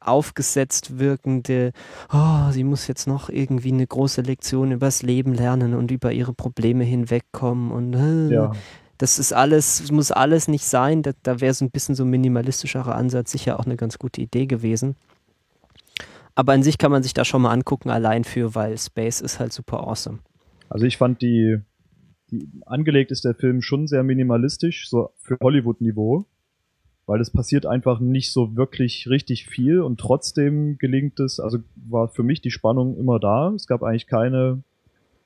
[0.06, 1.72] aufgesetzt wirkende,
[2.12, 6.32] oh, sie muss jetzt noch irgendwie eine große Lektion übers Leben lernen und über ihre
[6.32, 8.52] Probleme hinwegkommen und äh, ja.
[8.98, 11.02] Das ist alles, muss alles nicht sein.
[11.02, 14.20] Da, da wäre so ein bisschen so ein minimalistischerer Ansatz sicher auch eine ganz gute
[14.20, 14.94] Idee gewesen.
[16.36, 19.40] Aber an sich kann man sich da schon mal angucken, allein für, weil Space ist
[19.40, 20.20] halt super awesome.
[20.68, 21.58] Also ich fand die,
[22.30, 26.24] die angelegt ist der Film schon sehr minimalistisch, so für Hollywood-Niveau,
[27.12, 32.08] weil es passiert einfach nicht so wirklich richtig viel und trotzdem gelingt es, also war
[32.08, 33.52] für mich die Spannung immer da.
[33.54, 34.62] Es gab eigentlich keine,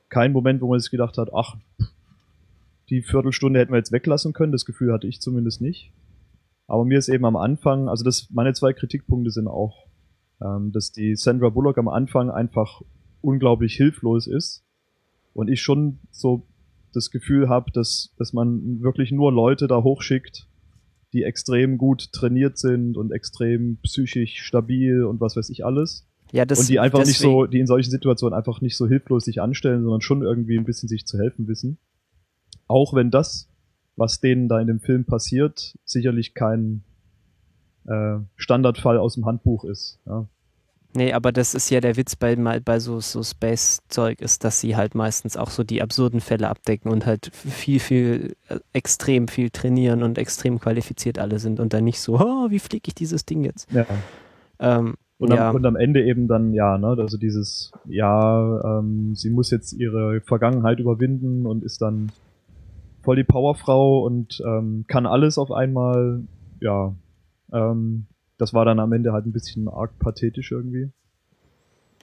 [0.09, 1.57] keinen Moment, wo man sich gedacht hat, ach,
[2.91, 5.93] die Viertelstunde hätten wir jetzt weglassen können, das Gefühl hatte ich zumindest nicht.
[6.67, 9.87] Aber mir ist eben am Anfang, also das, meine zwei Kritikpunkte sind auch,
[10.43, 12.83] ähm, dass die Sandra Bullock am Anfang einfach
[13.21, 14.65] unglaublich hilflos ist
[15.35, 16.43] und ich schon so
[16.93, 20.49] das Gefühl habe, dass, dass man wirklich nur Leute da hochschickt,
[21.17, 26.07] die extrem gut trainiert sind und extrem psychisch stabil und was weiß ich alles.
[26.31, 27.13] Ja, das, und die einfach deswegen.
[27.13, 30.59] nicht so, die in solchen Situationen einfach nicht so hilflos sich anstellen, sondern schon irgendwie
[30.59, 31.79] ein bisschen sich zu helfen wissen.
[32.69, 33.49] Auch wenn das,
[33.97, 36.83] was denen da in dem Film passiert, sicherlich kein
[37.87, 39.99] äh, Standardfall aus dem Handbuch ist.
[40.05, 40.29] Ja.
[40.97, 44.77] Nee, aber das ist ja der Witz bei, bei so, so Space-Zeug, ist, dass sie
[44.77, 49.51] halt meistens auch so die absurden Fälle abdecken und halt viel, viel, äh, extrem viel
[49.51, 53.27] trainieren und extrem qualifiziert alle sind und dann nicht so, oh, wie fliege ich dieses
[53.27, 53.71] Ding jetzt?
[53.73, 53.85] Ja.
[54.59, 55.51] Ähm, und, ja.
[55.51, 59.75] am, und am Ende eben dann, ja, ne, also dieses, ja, ähm, sie muss jetzt
[59.75, 62.11] ihre Vergangenheit überwinden und ist dann
[63.03, 66.23] voll die Powerfrau und ähm, kann alles auf einmal.
[66.61, 66.95] Ja,
[67.53, 68.07] ähm,
[68.39, 70.91] das war dann am Ende halt ein bisschen arg pathetisch irgendwie.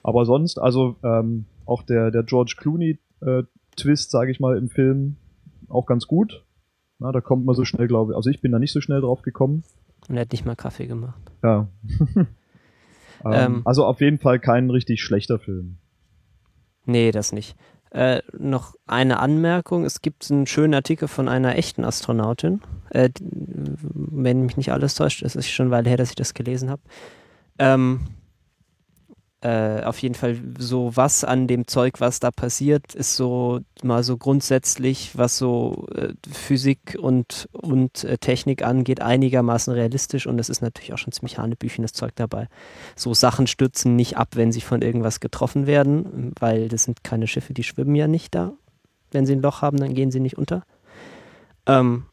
[0.02, 3.44] Aber sonst, also ähm, auch der, der George Clooney äh,
[3.76, 5.16] Twist, sage ich mal, im Film
[5.68, 6.44] auch ganz gut.
[6.98, 8.16] Na, da kommt man so schnell, glaube ich.
[8.16, 9.64] Also ich bin da nicht so schnell drauf gekommen.
[10.08, 11.20] Und er hat nicht mal Kaffee gemacht.
[11.42, 11.68] Ja.
[12.16, 12.26] ähm,
[13.24, 15.78] ähm, also auf jeden Fall kein richtig schlechter Film.
[16.84, 17.56] Nee, das nicht.
[17.94, 19.84] Äh, noch eine Anmerkung.
[19.84, 22.60] Es gibt einen schönen Artikel von einer echten Astronautin.
[22.90, 26.34] Äh, wenn mich nicht alles täuscht, es ist schon eine Weile her, dass ich das
[26.34, 26.82] gelesen habe.
[27.56, 28.00] Ähm,
[29.44, 34.02] äh, auf jeden Fall so was an dem Zeug, was da passiert, ist so mal
[34.02, 40.48] so grundsätzlich, was so äh, Physik und, und äh, Technik angeht, einigermaßen realistisch und es
[40.48, 42.48] ist natürlich auch schon ziemlich hanebüchenes Zeug dabei.
[42.96, 47.26] So Sachen stürzen nicht ab, wenn sie von irgendwas getroffen werden, weil das sind keine
[47.26, 48.54] Schiffe, die schwimmen ja nicht da.
[49.10, 50.64] Wenn sie ein Loch haben, dann gehen sie nicht unter.
[51.66, 52.06] Ähm,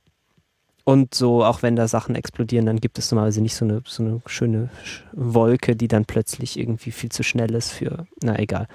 [0.84, 4.04] und so, auch wenn da Sachen explodieren, dann gibt es normalerweise nicht so eine, so
[4.04, 4.70] eine schöne
[5.14, 8.68] Wolke, die dann plötzlich irgendwie viel zu schnell ist für, na egal.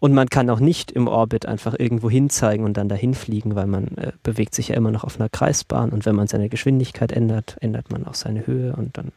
[0.00, 3.66] Und man kann auch nicht im Orbit einfach irgendwo hinzeigen und dann dahin fliegen, weil
[3.66, 7.10] man äh, bewegt sich ja immer noch auf einer Kreisbahn und wenn man seine Geschwindigkeit
[7.10, 9.12] ändert, ändert man auch seine Höhe und dann,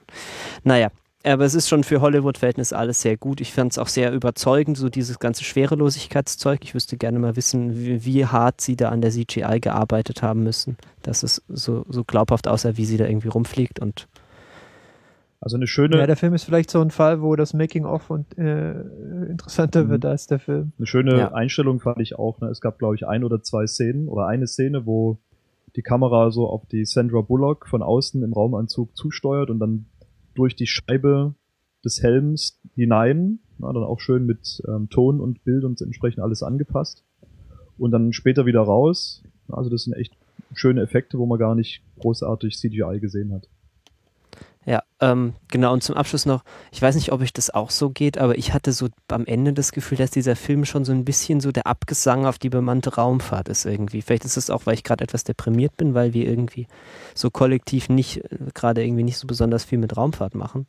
[0.63, 0.89] naja.
[1.23, 3.41] Aber es ist schon für Hollywood-Verhältnisse alles sehr gut.
[3.41, 6.59] Ich fand es auch sehr überzeugend, so dieses ganze Schwerelosigkeitszeug.
[6.63, 10.43] Ich wüsste gerne mal wissen, wie, wie, hart sie da an der CGI gearbeitet haben
[10.43, 14.07] müssen, dass es so, so glaubhaft aussah, wie sie da irgendwie rumfliegt und
[15.43, 15.97] also eine schöne.
[15.97, 18.79] Ja, der Film ist vielleicht so ein Fall, wo das Making-of und äh,
[19.27, 19.89] interessanter mhm.
[19.89, 20.71] wird als der Film.
[20.77, 21.33] Eine schöne ja.
[21.33, 22.39] Einstellung fand ich auch.
[22.41, 22.49] Ne?
[22.49, 25.17] Es gab, glaube ich, ein oder zwei Szenen oder eine Szene, wo
[25.75, 29.87] die Kamera so auf die Sandra Bullock von außen im Raumanzug zusteuert und dann
[30.35, 31.35] durch die Scheibe
[31.83, 36.43] des Helms hinein, na, dann auch schön mit ähm, Ton und Bild und entsprechend alles
[36.43, 37.03] angepasst.
[37.77, 39.23] Und dann später wieder raus.
[39.47, 40.15] Also das sind echt
[40.53, 43.47] schöne Effekte, wo man gar nicht großartig CGI gesehen hat.
[44.65, 45.73] Ja, ähm, genau.
[45.73, 48.53] Und zum Abschluss noch, ich weiß nicht, ob euch das auch so geht, aber ich
[48.53, 51.65] hatte so am Ende das Gefühl, dass dieser Film schon so ein bisschen so der
[51.65, 54.03] Abgesang auf die bemannte Raumfahrt ist irgendwie.
[54.03, 56.67] Vielleicht ist es auch, weil ich gerade etwas deprimiert bin, weil wir irgendwie
[57.15, 60.67] so kollektiv nicht, äh, gerade irgendwie nicht so besonders viel mit Raumfahrt machen.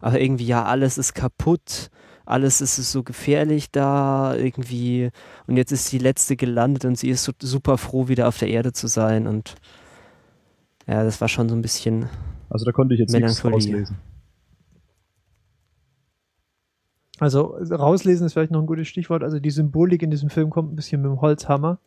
[0.00, 1.90] Aber irgendwie, ja, alles ist kaputt,
[2.24, 5.10] alles ist so gefährlich da irgendwie.
[5.46, 8.48] Und jetzt ist die letzte gelandet und sie ist so super froh, wieder auf der
[8.48, 9.26] Erde zu sein.
[9.26, 9.56] Und
[10.86, 12.08] ja, das war schon so ein bisschen
[12.50, 13.96] also da konnte ich jetzt nichts rauslesen.
[17.20, 19.24] Also rauslesen ist vielleicht noch ein gutes Stichwort.
[19.24, 21.78] Also die Symbolik in diesem Film kommt ein bisschen mit dem Holzhammer.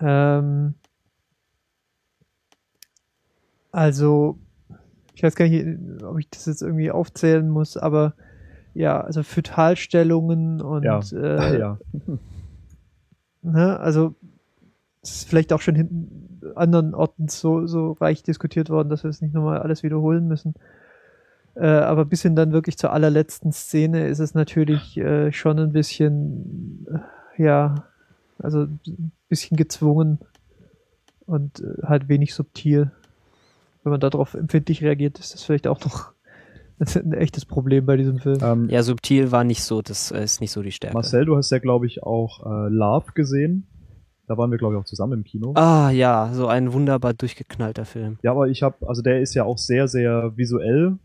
[0.00, 0.74] Ähm
[3.72, 4.38] also
[5.14, 5.66] ich weiß gar nicht,
[6.04, 8.14] ob ich das jetzt irgendwie aufzählen muss, aber
[8.74, 11.00] ja, also Fötalstellungen und ja.
[11.12, 11.78] Äh, ja.
[13.42, 14.14] Ne, also
[15.10, 19.20] ist vielleicht auch schon hinten anderen Orten so, so reich diskutiert worden, dass wir es
[19.20, 20.54] nicht nochmal alles wiederholen müssen.
[21.54, 25.72] Äh, aber bis hin dann wirklich zur allerletzten Szene ist es natürlich äh, schon ein
[25.72, 26.86] bisschen,
[27.36, 27.84] äh, ja,
[28.38, 30.20] also ein bisschen gezwungen
[31.26, 32.92] und äh, halt wenig subtil.
[33.82, 36.12] Wenn man darauf empfindlich reagiert, ist das vielleicht auch noch
[36.94, 38.38] ein echtes Problem bei diesem Film.
[38.40, 40.94] Ähm, ja, subtil war nicht so, das ist nicht so die Stärke.
[40.94, 43.66] Marcel, du hast ja, glaube ich, auch äh, Love gesehen.
[44.28, 45.54] Da waren wir, glaube ich, auch zusammen im Kino.
[45.54, 48.18] Ah ja, so ein wunderbar durchgeknallter Film.
[48.22, 50.98] Ja, aber ich habe, also der ist ja auch sehr, sehr visuell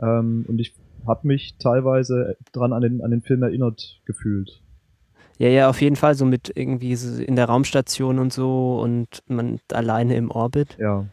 [0.00, 4.62] ähm, und ich habe mich teilweise dran an den, an den Film erinnert gefühlt.
[5.38, 9.58] Ja, ja, auf jeden Fall, so mit irgendwie in der Raumstation und so und man
[9.72, 10.76] alleine im Orbit.
[10.78, 11.06] Ja.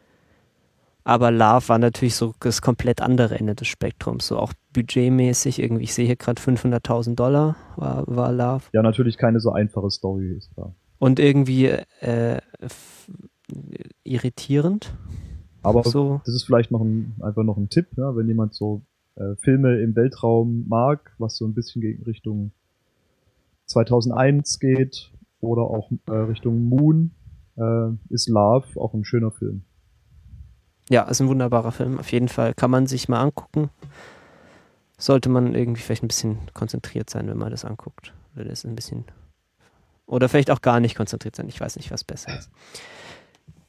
[1.04, 5.84] Aber Love war natürlich so das komplett andere Ende des Spektrums, so auch budgetmäßig irgendwie.
[5.84, 8.66] Ich sehe hier gerade 500.000 Dollar war, war Love.
[8.74, 11.68] Ja, natürlich keine so einfache Story, ist klar und irgendwie
[12.02, 12.42] äh,
[14.04, 14.92] irritierend.
[15.62, 16.20] Aber so.
[16.26, 18.82] das ist vielleicht noch ein, einfach noch ein Tipp, ja, wenn jemand so
[19.14, 22.54] äh, Filme im Weltraum mag, was so ein bisschen gegen Richtung
[23.68, 27.12] 2001 geht oder auch äh, Richtung Moon,
[27.56, 29.62] äh, ist Love auch ein schöner Film.
[30.90, 32.00] Ja, ist ein wunderbarer Film.
[32.00, 33.70] Auf jeden Fall kann man sich mal angucken.
[34.98, 38.12] Sollte man irgendwie vielleicht ein bisschen konzentriert sein, wenn man das anguckt.
[38.34, 39.06] Weil das ist ein bisschen
[40.06, 41.48] oder vielleicht auch gar nicht konzentriert sein.
[41.48, 42.50] Ich weiß nicht, was besser ist.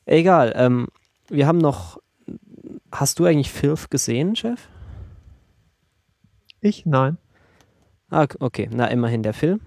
[0.05, 0.53] Egal.
[0.57, 0.88] Ähm,
[1.29, 1.99] wir haben noch.
[2.92, 4.68] Hast du eigentlich Filth gesehen, Chef?
[6.61, 6.87] Ich?
[6.87, 7.18] Nein.
[8.11, 8.68] Ah, okay.
[8.72, 9.61] Na, immerhin der Film.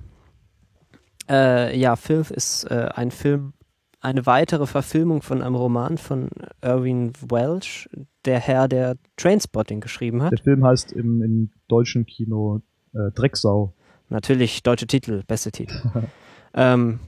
[1.30, 3.54] Äh, ja, Filth ist äh, ein Film,
[4.02, 6.30] eine weitere Verfilmung von einem Roman von
[6.62, 7.90] Irwin Welsh,
[8.26, 10.32] der Herr, der Trainspotting geschrieben hat.
[10.32, 12.62] Der Film heißt im, im deutschen Kino
[12.94, 13.74] äh, Drecksau.
[14.08, 15.82] Natürlich, deutsche Titel, beste Titel.
[16.54, 17.00] Ähm,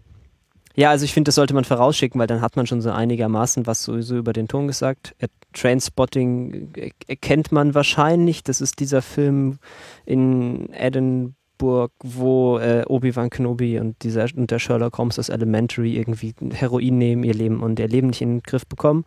[0.76, 3.68] ja, also ich finde, das sollte man vorausschicken, weil dann hat man schon so einigermaßen
[3.68, 5.16] was sowieso über den Ton gesagt.
[5.20, 6.72] Äh, Trainspotting
[7.08, 8.44] erkennt man wahrscheinlich.
[8.44, 9.60] Das ist dieser Film
[10.06, 16.34] in Edinburgh, wo äh, Obi-Wan Kenobi und, dieser, und der Sherlock Holmes aus Elementary irgendwie
[16.54, 19.04] Heroin nehmen, ihr Leben und ihr Leben nicht in den Griff bekommen.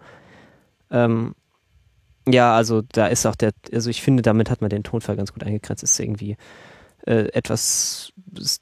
[0.91, 1.35] Ähm,
[2.29, 5.33] ja, also da ist auch der, also ich finde, damit hat man den Tonfall ganz
[5.33, 5.83] gut eingegrenzt.
[5.83, 6.37] Ist irgendwie
[7.07, 8.13] äh, etwas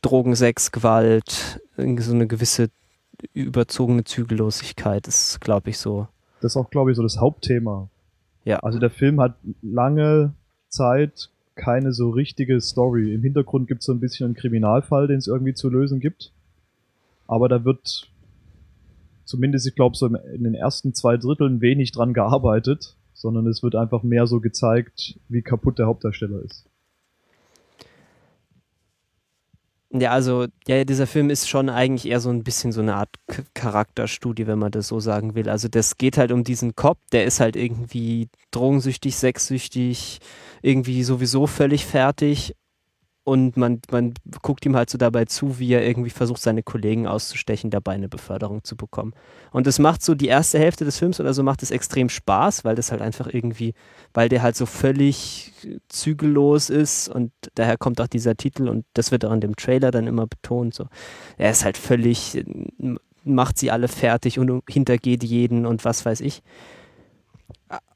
[0.02, 1.60] Drogen, Sex, Gewalt,
[1.98, 2.70] so eine gewisse
[3.34, 6.08] überzogene Zügellosigkeit ist, glaube ich, so.
[6.40, 7.88] Das ist auch, glaube ich, so das Hauptthema.
[8.44, 8.58] Ja.
[8.60, 10.34] Also der Film hat lange
[10.68, 13.14] Zeit keine so richtige Story.
[13.14, 16.32] Im Hintergrund gibt es so ein bisschen einen Kriminalfall, den es irgendwie zu lösen gibt.
[17.26, 18.10] Aber da wird
[19.24, 23.76] zumindest, ich glaube, so in den ersten zwei Dritteln wenig dran gearbeitet, sondern es wird
[23.76, 26.64] einfach mehr so gezeigt, wie kaputt der Hauptdarsteller ist.
[29.94, 33.10] Ja, also, ja, dieser Film ist schon eigentlich eher so ein bisschen so eine Art
[33.54, 35.50] Charakterstudie, wenn man das so sagen will.
[35.50, 40.20] Also, das geht halt um diesen Cop, der ist halt irgendwie drogensüchtig, sexsüchtig,
[40.62, 42.54] irgendwie sowieso völlig fertig
[43.24, 47.06] und man, man guckt ihm halt so dabei zu, wie er irgendwie versucht, seine Kollegen
[47.06, 49.12] auszustechen, dabei eine Beförderung zu bekommen.
[49.52, 52.64] Und das macht so die erste Hälfte des Films oder so macht es extrem Spaß,
[52.64, 53.74] weil das halt einfach irgendwie,
[54.12, 55.52] weil der halt so völlig
[55.88, 59.92] zügellos ist und daher kommt auch dieser Titel und das wird auch in dem Trailer
[59.92, 60.74] dann immer betont.
[60.74, 60.86] So.
[61.38, 62.44] Er ist halt völlig,
[63.22, 66.42] macht sie alle fertig und hintergeht jeden und was weiß ich.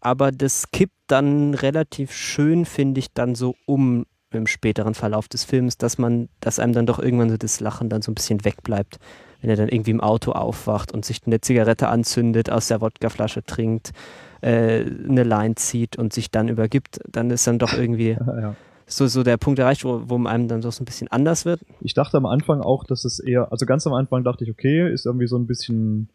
[0.00, 5.44] Aber das kippt dann relativ schön, finde ich, dann so um im späteren Verlauf des
[5.44, 8.44] Films, dass man, dass einem dann doch irgendwann so das Lachen dann so ein bisschen
[8.44, 8.98] wegbleibt,
[9.40, 13.44] wenn er dann irgendwie im Auto aufwacht und sich eine Zigarette anzündet, aus der Wodkaflasche
[13.44, 13.92] trinkt,
[14.40, 18.54] äh, eine Line zieht und sich dann übergibt, dann ist dann doch irgendwie ja.
[18.86, 21.60] so, so der Punkt erreicht, wo, wo einem dann so ein bisschen anders wird.
[21.80, 24.92] Ich dachte am Anfang auch, dass es eher, also ganz am Anfang dachte ich, okay,
[24.92, 26.08] ist irgendwie so ein bisschen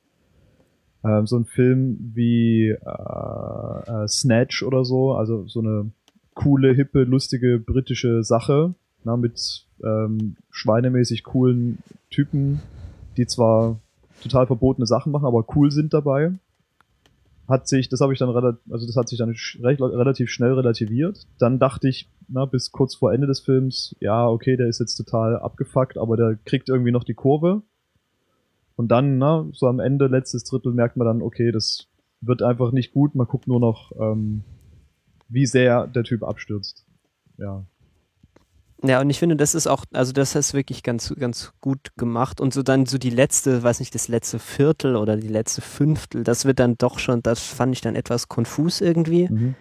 [1.03, 5.91] äh, so ein Film wie äh, äh, Snatch oder so, also so eine
[6.33, 12.61] coole, hippe, lustige britische Sache, na, mit ähm, schweinemäßig coolen Typen,
[13.17, 13.79] die zwar
[14.21, 16.33] total verbotene Sachen machen, aber cool sind dabei.
[17.47, 20.53] Hat sich, das habe ich dann relativ, also das hat sich dann recht, relativ schnell
[20.53, 21.27] relativiert.
[21.37, 24.95] Dann dachte ich, na, bis kurz vor Ende des Films, ja, okay, der ist jetzt
[24.95, 27.61] total abgefuckt, aber der kriegt irgendwie noch die Kurve.
[28.77, 31.87] Und dann, na, so am Ende, letztes Drittel, merkt man dann, okay, das
[32.21, 33.15] wird einfach nicht gut.
[33.15, 34.43] Man guckt nur noch, ähm,
[35.31, 36.85] wie sehr der Typ abstürzt.
[37.37, 37.65] Ja.
[38.83, 42.41] Ja, und ich finde, das ist auch, also das ist wirklich ganz, ganz gut gemacht.
[42.41, 46.23] Und so dann so die letzte, weiß nicht, das letzte Viertel oder die letzte Fünftel,
[46.23, 49.27] das wird dann doch schon, das fand ich dann etwas konfus irgendwie.
[49.29, 49.55] Mhm.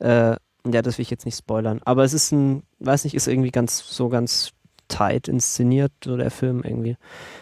[0.00, 0.36] Äh,
[0.68, 1.80] ja, das will ich jetzt nicht spoilern.
[1.84, 4.50] Aber es ist ein, weiß nicht, ist irgendwie ganz, so ganz
[4.88, 6.96] tight inszeniert, so der Film irgendwie.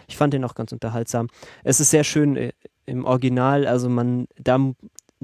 [0.08, 1.28] Ich fand den auch ganz unterhaltsam.
[1.62, 2.52] Es ist sehr schön äh,
[2.86, 4.58] im Original, also man, da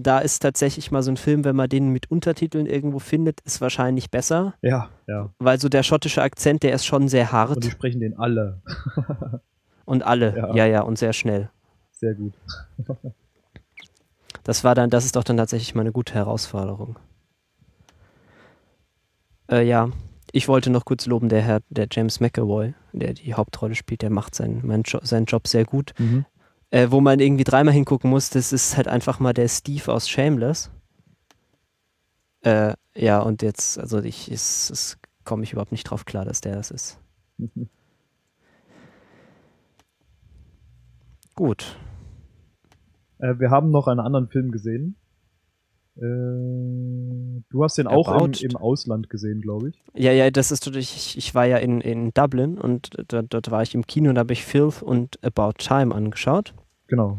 [0.00, 3.60] da ist tatsächlich mal so ein Film, wenn man den mit Untertiteln irgendwo findet, ist
[3.60, 4.54] wahrscheinlich besser.
[4.62, 5.30] Ja, ja.
[5.38, 7.56] Weil so der schottische Akzent, der ist schon sehr hart.
[7.56, 8.62] Und die sprechen den alle.
[9.84, 10.54] und alle, ja.
[10.54, 11.50] ja, ja, und sehr schnell.
[11.92, 12.32] Sehr gut.
[14.44, 16.98] das war dann, das ist doch dann tatsächlich mal eine gute Herausforderung.
[19.50, 19.90] Äh, ja,
[20.32, 24.10] ich wollte noch kurz loben, der Herr, der James McAvoy, der die Hauptrolle spielt, der
[24.10, 25.92] macht seinen, seinen Job sehr gut.
[25.98, 26.24] Mhm
[26.70, 30.08] äh, wo man irgendwie dreimal hingucken muss, das ist halt einfach mal der Steve aus
[30.08, 30.70] Shameless.
[32.42, 34.30] Äh, ja, und jetzt, also ich,
[35.24, 36.98] komme ich überhaupt nicht drauf klar, dass der das ist.
[41.34, 41.76] Gut.
[43.18, 44.96] Äh, wir haben noch einen anderen Film gesehen.
[46.00, 49.82] Äh, du hast den auch im, im, Ausland gesehen, glaube ich.
[49.94, 53.62] Ja, ja, das ist ich, ich war ja in, in Dublin und dort, dort war
[53.62, 56.54] ich im Kino und da habe ich Filth und About Time angeschaut.
[56.86, 57.18] Genau.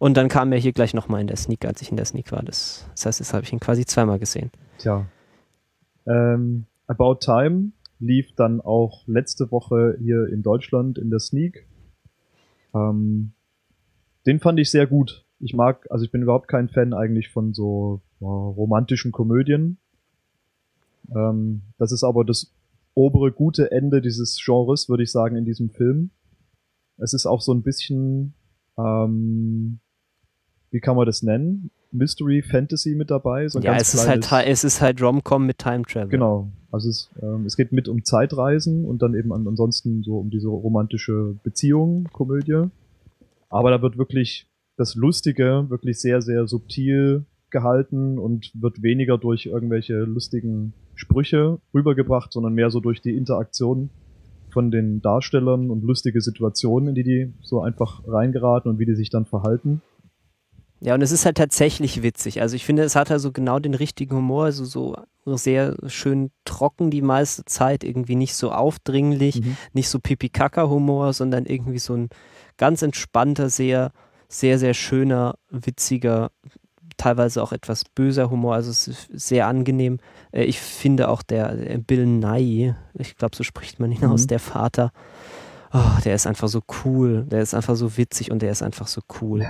[0.00, 2.32] Und dann kam er hier gleich nochmal in der Sneak, als ich in der Sneak
[2.32, 2.42] war.
[2.42, 4.50] Das, das heißt, jetzt habe ich ihn quasi zweimal gesehen.
[4.78, 5.06] Tja.
[6.06, 11.68] Ähm, About Time lief dann auch letzte Woche hier in Deutschland in der Sneak.
[12.74, 13.34] Ähm,
[14.26, 15.24] den fand ich sehr gut.
[15.42, 19.78] Ich mag, also ich bin überhaupt kein Fan eigentlich von so äh, romantischen Komödien.
[21.14, 22.54] Ähm, das ist aber das
[22.94, 26.10] obere gute Ende dieses Genres, würde ich sagen, in diesem Film.
[26.96, 28.34] Es ist auch so ein bisschen
[28.78, 29.80] ähm,
[30.72, 31.70] wie kann man das nennen?
[31.92, 33.46] Mystery Fantasy mit dabei.
[33.48, 36.08] So ja, es ist, halt, es ist halt Rom-Com mit Time Travel.
[36.08, 36.50] Genau.
[36.70, 40.30] Also es, ähm, es geht mit um Zeitreisen und dann eben an, ansonsten so um
[40.30, 42.64] diese romantische Beziehung, Komödie.
[43.50, 49.46] Aber da wird wirklich das Lustige wirklich sehr, sehr subtil gehalten und wird weniger durch
[49.46, 53.90] irgendwelche lustigen Sprüche rübergebracht, sondern mehr so durch die Interaktion
[54.50, 58.94] von den Darstellern und lustige Situationen, in die die so einfach reingeraten und wie die
[58.94, 59.82] sich dann verhalten.
[60.80, 62.40] Ja, und es ist halt tatsächlich witzig.
[62.40, 66.90] Also ich finde, es hat also genau den richtigen Humor, also so sehr schön trocken
[66.90, 69.56] die meiste Zeit, irgendwie nicht so aufdringlich, mhm.
[69.72, 72.08] nicht so Pipi-Kaka-Humor, sondern irgendwie so ein
[72.56, 73.92] ganz entspannter, sehr,
[74.32, 76.30] sehr, sehr schöner, witziger
[76.96, 79.98] teilweise auch etwas böser Humor, also es ist sehr angenehm.
[80.30, 84.12] Äh, ich finde auch der, Bill Nye, ich glaube, so spricht man ihn mhm.
[84.12, 84.92] aus, der Vater,
[85.72, 88.86] oh, der ist einfach so cool, der ist einfach so witzig und der ist einfach
[88.86, 89.46] so cool.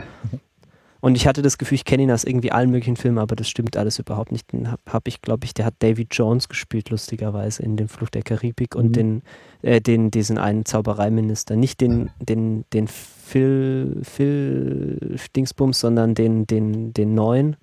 [1.01, 3.49] Und ich hatte das Gefühl, ich kenne ihn aus irgendwie allen möglichen Filmen, aber das
[3.49, 4.53] stimmt alles überhaupt nicht.
[4.53, 8.15] Den habe hab ich, glaube ich, der hat David Jones gespielt, lustigerweise, in dem Flucht
[8.15, 8.93] der Karibik und mhm.
[8.93, 9.23] den,
[9.63, 11.57] äh, den, diesen einen Zaubereiminister.
[11.57, 12.87] Nicht den, den, den
[13.33, 17.57] Phil, Phil Dingsbums, sondern den, den, den neuen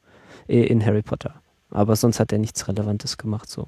[0.48, 1.42] äh, in Harry Potter.
[1.70, 3.68] Aber sonst hat er nichts Relevantes gemacht, so.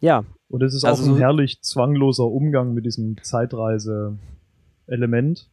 [0.00, 0.24] Ja.
[0.48, 5.50] Und es ist also auch ein herrlich zwangloser Umgang mit diesem Zeitreise-Element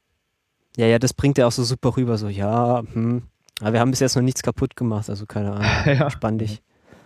[0.78, 3.24] ja, ja, das bringt er auch so super rüber, so, ja, hm.
[3.62, 5.68] Aber wir haben bis jetzt noch nichts kaputt gemacht, also keine Ahnung.
[5.86, 6.10] ja.
[6.10, 6.62] Spann dich.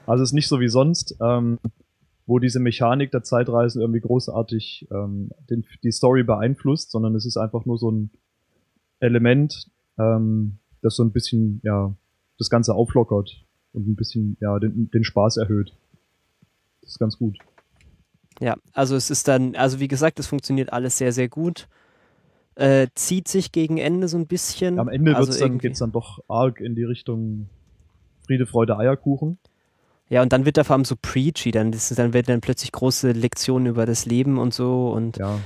[0.05, 1.17] Also es ist nicht so wie sonst.
[1.21, 1.59] Ähm,
[2.28, 7.38] wo diese Mechanik der Zeitreisen irgendwie großartig ähm, den, die Story beeinflusst, sondern es ist
[7.38, 8.11] einfach nur so ein
[8.99, 11.95] Element, ähm, das so ein bisschen, ja,
[12.38, 15.73] das Ganze auflockert und ein bisschen, ja, den, den Spaß erhöht.
[16.82, 17.38] Das ist ganz gut.
[18.39, 21.67] Ja, also es ist dann, also wie gesagt, es funktioniert alles sehr, sehr gut.
[22.55, 24.80] Äh, zieht sich gegen Ende so ein bisschen.
[24.80, 27.49] Am Ende also dann, geht's dann doch arg in die Richtung
[28.25, 29.38] Friede, Freude, Eierkuchen.
[30.09, 32.71] Ja, und dann wird er vor allem so preachy, dann, ist, dann werden dann plötzlich
[32.71, 35.39] große Lektionen über das Leben und so und ja.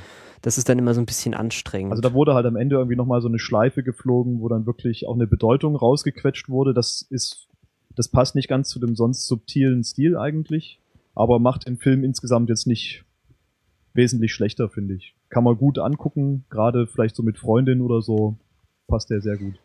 [0.43, 1.91] das ist dann immer so ein bisschen anstrengend.
[1.91, 5.07] Also da wurde halt am Ende irgendwie nochmal so eine Schleife geflogen, wo dann wirklich
[5.07, 6.75] auch eine Bedeutung rausgequetscht wurde.
[6.75, 7.47] Das ist,
[7.95, 10.79] das passt nicht ganz zu dem sonst subtilen Stil eigentlich,
[11.15, 13.03] aber macht den Film insgesamt jetzt nicht
[13.93, 15.15] wesentlich schlechter, finde ich.
[15.29, 18.37] Kann man gut angucken, gerade vielleicht so mit Freundin oder so,
[18.87, 19.59] passt der sehr gut.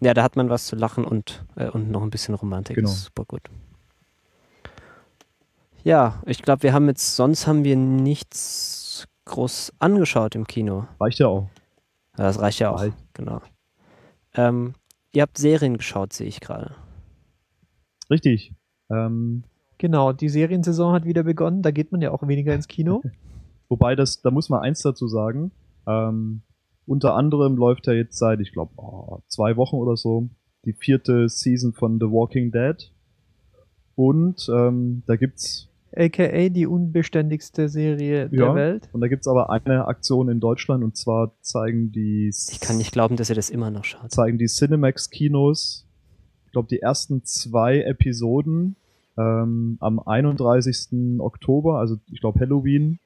[0.00, 2.74] Ja, da hat man was zu lachen und, äh, und noch ein bisschen Romantik.
[2.74, 2.88] Genau.
[2.88, 3.42] Das ist super gut.
[5.86, 10.88] Ja, ich glaube, wir haben jetzt, sonst haben wir nichts groß angeschaut im Kino.
[10.98, 11.48] Reicht ja auch.
[12.18, 12.96] Ja, das reicht ja auch, Reicht.
[13.14, 13.40] genau.
[14.34, 14.74] Ähm,
[15.12, 16.74] ihr habt Serien geschaut, sehe ich gerade.
[18.10, 18.52] Richtig.
[18.90, 19.44] Ähm,
[19.78, 23.02] Genau, die Seriensaison hat wieder begonnen, da geht man ja auch weniger ins Kino.
[23.68, 25.52] wobei das, da muss man eins dazu sagen.
[25.86, 26.42] Ähm,
[26.84, 30.30] unter anderem läuft ja jetzt seit, ich glaube, oh, zwei Wochen oder so
[30.64, 32.92] die vierte Season von The Walking Dead.
[33.94, 38.54] Und ähm, da gibt's AKA die unbeständigste Serie der Ja.
[38.54, 38.88] Welt.
[38.92, 42.92] und da gibt's aber eine Aktion in Deutschland und zwar zeigen die Ich kann nicht
[42.92, 44.10] glauben, dass ihr das immer noch schaut.
[44.12, 45.86] zeigen die Cinemax Kinos,
[46.46, 48.76] ich glaube die ersten zwei Episoden
[49.18, 51.20] ähm, am 31.
[51.20, 52.98] Oktober, also ich glaube Halloween,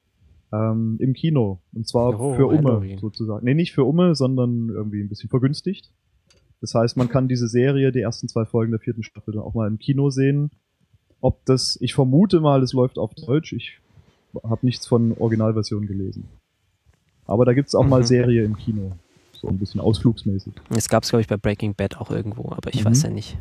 [0.53, 1.61] ähm, im Kino.
[1.72, 2.99] Und zwar Oh, für Umme Halloween.
[2.99, 3.45] sozusagen.
[3.45, 5.93] Nee, nicht für Umme, sondern irgendwie ein bisschen vergünstigt.
[6.61, 9.55] Das heißt, man kann diese Serie, die ersten zwei Folgen der vierten Staffel, dann auch
[9.55, 10.51] mal im Kino sehen.
[11.20, 13.52] Ob das, ich vermute mal, es läuft auf Deutsch.
[13.52, 13.78] Ich
[14.42, 16.28] habe nichts von Originalversion gelesen.
[17.26, 18.04] Aber da gibt's auch mal Mhm.
[18.06, 18.92] Serie im Kino.
[19.32, 20.52] So ein bisschen ausflugsmäßig.
[20.70, 22.88] Es gab es, glaube ich, bei Breaking Bad auch irgendwo, aber ich Mhm.
[22.88, 23.38] weiß ja nicht.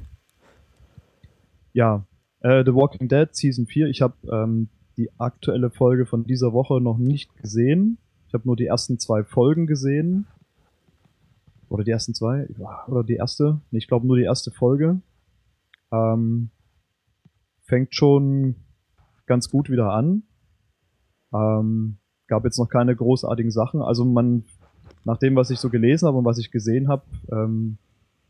[1.73, 2.05] Ja,
[2.41, 3.88] äh, The Walking Dead Season 4.
[3.88, 7.97] Ich habe ähm, die aktuelle Folge von dieser Woche noch nicht gesehen.
[8.27, 10.25] Ich habe nur die ersten zwei Folgen gesehen.
[11.69, 12.47] Oder die ersten zwei?
[12.88, 13.59] Oder die erste?
[13.71, 14.99] Nee, ich glaube nur die erste Folge.
[15.91, 16.49] Ähm,
[17.70, 18.55] fängt schon
[19.28, 20.24] ganz gut wieder an.
[21.34, 21.97] Ähm,
[22.28, 23.82] gab jetzt noch keine großartigen Sachen.
[23.82, 24.43] Also man,
[25.05, 27.78] nach dem, was ich so gelesen habe und was ich gesehen habe, ähm,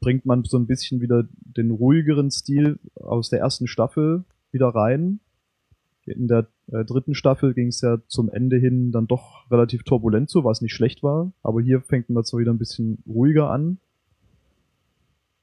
[0.01, 5.19] bringt man so ein bisschen wieder den ruhigeren Stil aus der ersten Staffel wieder rein.
[6.05, 10.29] In der äh, dritten Staffel ging es ja zum Ende hin dann doch relativ turbulent
[10.29, 11.31] zu, was nicht schlecht war.
[11.43, 13.77] Aber hier fängt man zwar wieder ein bisschen ruhiger an.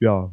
[0.01, 0.32] Ja,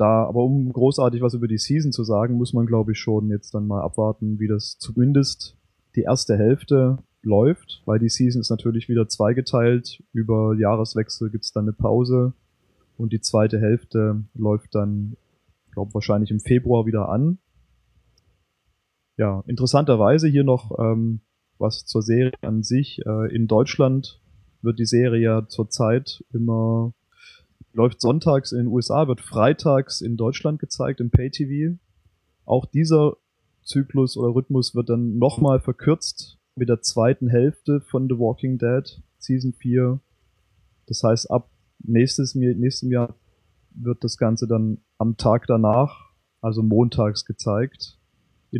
[0.00, 3.28] da, aber um großartig was über die Season zu sagen, muss man glaube ich schon
[3.28, 5.56] jetzt dann mal abwarten, wie das zumindest
[5.96, 10.02] die erste Hälfte läuft, weil die Season ist natürlich wieder zweigeteilt.
[10.12, 12.32] Über Jahreswechsel gibt's dann eine Pause
[12.96, 15.16] und die zweite Hälfte läuft dann,
[15.72, 17.38] glaube wahrscheinlich im Februar wieder an.
[19.16, 21.20] Ja, interessanterweise hier noch ähm,
[21.58, 23.00] was zur Serie an sich.
[23.04, 24.20] Äh, in Deutschland
[24.62, 26.92] wird die Serie ja zurzeit immer
[27.72, 31.78] läuft sonntags in den USA, wird freitags in Deutschland gezeigt im Pay-TV.
[32.44, 33.16] Auch dieser
[33.62, 39.00] Zyklus oder Rhythmus wird dann nochmal verkürzt mit der zweiten Hälfte von The Walking Dead
[39.18, 40.00] Season 4.
[40.86, 41.48] Das heißt, ab
[41.78, 43.14] nächstes, nächstem Jahr
[43.70, 46.10] wird das Ganze dann am Tag danach,
[46.40, 47.98] also montags gezeigt.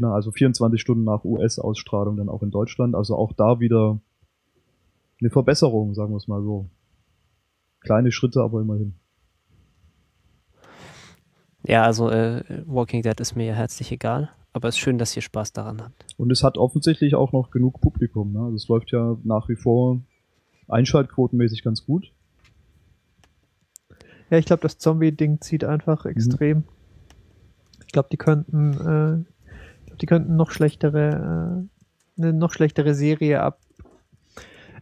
[0.01, 2.95] Also 24 Stunden nach US-Ausstrahlung dann auch in Deutschland.
[2.95, 3.99] Also auch da wieder
[5.21, 6.71] eine Verbesserung, sagen wir es mal so.
[7.81, 8.95] Kleine Schritte, aber immerhin.
[11.67, 15.15] Ja, also äh, Walking Dead ist mir ja herzlich egal, aber es ist schön, dass
[15.15, 16.07] ihr Spaß daran habt.
[16.17, 18.33] Und es hat offensichtlich auch noch genug Publikum.
[18.33, 18.41] Ne?
[18.41, 20.01] Also es läuft ja nach wie vor
[20.69, 22.13] einschaltquotenmäßig ganz gut.
[24.31, 26.11] Ja, ich glaube, das Zombie-Ding zieht einfach Mhm.
[26.13, 26.65] extrem.
[27.87, 29.25] Ich glaube, die könnten, äh,
[29.87, 31.67] glaub, die könnten noch schlechtere,
[32.19, 33.59] äh, eine noch schlechtere Serie ab,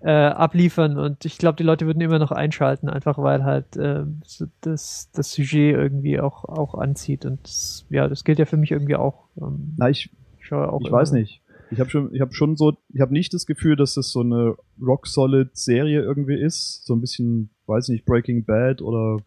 [0.00, 4.04] äh, abliefern und ich glaube, die Leute würden immer noch einschalten, einfach weil halt äh,
[4.24, 8.56] so das, das Sujet irgendwie auch, auch anzieht und das, ja, das gilt ja für
[8.56, 9.24] mich irgendwie auch.
[9.36, 11.42] Ähm, Na, ich, ich schaue auch ich weiß nicht.
[11.70, 14.20] Ich habe schon, ich habe schon so, ich habe nicht das Gefühl, dass das so
[14.20, 19.18] eine rock solid Serie irgendwie ist, so ein bisschen, weiß nicht, Breaking Bad oder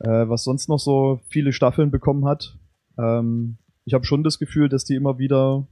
[0.00, 2.58] äh, was sonst noch so viele Staffeln bekommen hat.
[2.98, 5.66] Ähm, ich habe schon das Gefühl, dass die immer wieder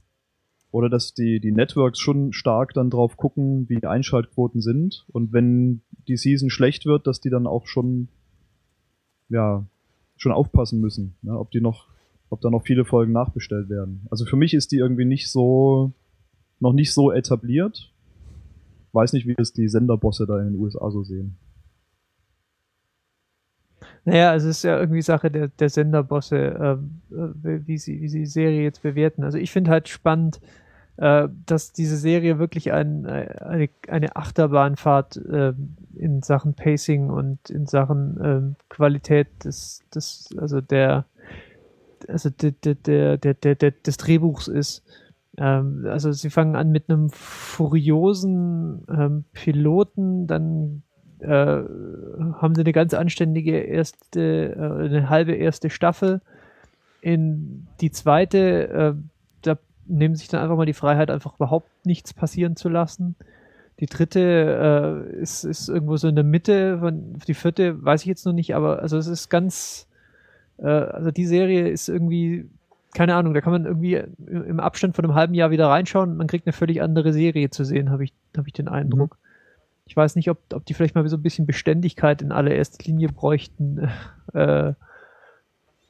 [0.71, 5.33] oder dass die die Networks schon stark dann drauf gucken, wie die Einschaltquoten sind und
[5.33, 8.07] wenn die Season schlecht wird, dass die dann auch schon
[9.29, 9.65] ja
[10.17, 11.37] schon aufpassen müssen, ne?
[11.37, 11.87] ob die noch
[12.31, 14.07] ob da noch viele Folgen nachbestellt werden.
[14.09, 15.91] Also für mich ist die irgendwie nicht so,
[16.59, 17.91] noch nicht so etabliert.
[18.93, 21.35] Weiß nicht, wie das die Senderbosse da in den USA so sehen.
[24.03, 28.07] Naja, also es ist ja irgendwie Sache der, der Senderbosse, ähm, äh, wie, sie, wie
[28.07, 29.23] sie die Serie jetzt bewerten.
[29.23, 30.41] Also ich finde halt spannend,
[30.97, 35.53] äh, dass diese Serie wirklich ein, eine, eine Achterbahnfahrt äh,
[35.95, 41.05] in Sachen Pacing und in Sachen ähm, Qualität des, des, also der,
[42.07, 44.83] also der, der, der, der, der, des Drehbuchs ist.
[45.37, 50.83] Ähm, also sie fangen an mit einem furiosen ähm, Piloten, dann
[51.21, 51.63] äh,
[52.41, 56.21] haben sie eine ganz anständige erste, äh, eine halbe erste Staffel.
[57.01, 58.93] In die zweite, äh,
[59.41, 59.57] da
[59.87, 63.15] nehmen sich dann einfach mal die Freiheit, einfach überhaupt nichts passieren zu lassen.
[63.79, 68.07] Die dritte äh, ist, ist irgendwo so in der Mitte, von, die vierte weiß ich
[68.07, 69.87] jetzt noch nicht, aber also es ist ganz,
[70.57, 72.45] äh, also die Serie ist irgendwie,
[72.93, 76.17] keine Ahnung, da kann man irgendwie im Abstand von einem halben Jahr wieder reinschauen und
[76.17, 79.17] man kriegt eine völlig andere Serie zu sehen, habe ich, hab ich den Eindruck.
[79.19, 79.30] Mhm.
[79.85, 83.09] Ich weiß nicht, ob, ob die vielleicht mal so ein bisschen Beständigkeit in allererster Linie
[83.09, 83.89] bräuchten.
[84.33, 84.75] Äh,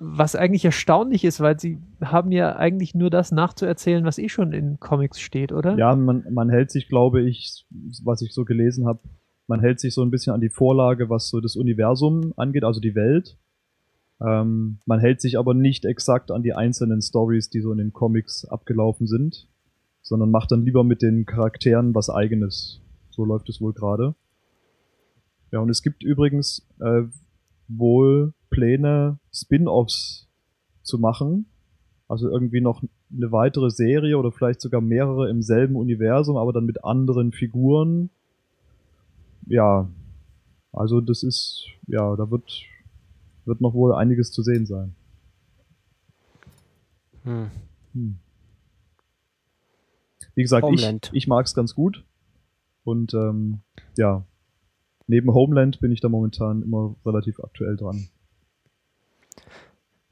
[0.04, 4.52] was eigentlich erstaunlich ist, weil sie haben ja eigentlich nur das nachzuerzählen, was eh schon
[4.52, 5.78] in Comics steht, oder?
[5.78, 7.68] Ja, man, man hält sich, glaube ich,
[8.04, 9.00] was ich so gelesen habe,
[9.46, 12.80] man hält sich so ein bisschen an die Vorlage, was so das Universum angeht, also
[12.80, 13.38] die Welt.
[14.20, 17.94] Ähm, man hält sich aber nicht exakt an die einzelnen Stories, die so in den
[17.94, 19.48] Comics abgelaufen sind,
[20.02, 22.82] sondern macht dann lieber mit den Charakteren was eigenes.
[23.12, 24.16] So läuft es wohl gerade.
[25.52, 27.04] Ja, und es gibt übrigens äh,
[27.68, 30.28] wohl Pläne, Spin-offs
[30.82, 31.46] zu machen.
[32.08, 32.84] Also irgendwie noch
[33.14, 38.10] eine weitere Serie oder vielleicht sogar mehrere im selben Universum, aber dann mit anderen Figuren.
[39.48, 39.90] Ja,
[40.74, 42.64] also das ist, ja, da wird,
[43.46, 44.96] wird noch wohl einiges zu sehen sein.
[47.24, 47.52] Hm.
[47.94, 48.16] Hm.
[50.36, 51.10] Wie gesagt, Homeland.
[51.12, 52.04] ich, ich mag es ganz gut.
[52.84, 53.62] Und ähm,
[53.98, 54.26] ja,
[55.08, 58.08] neben Homeland bin ich da momentan immer relativ aktuell dran.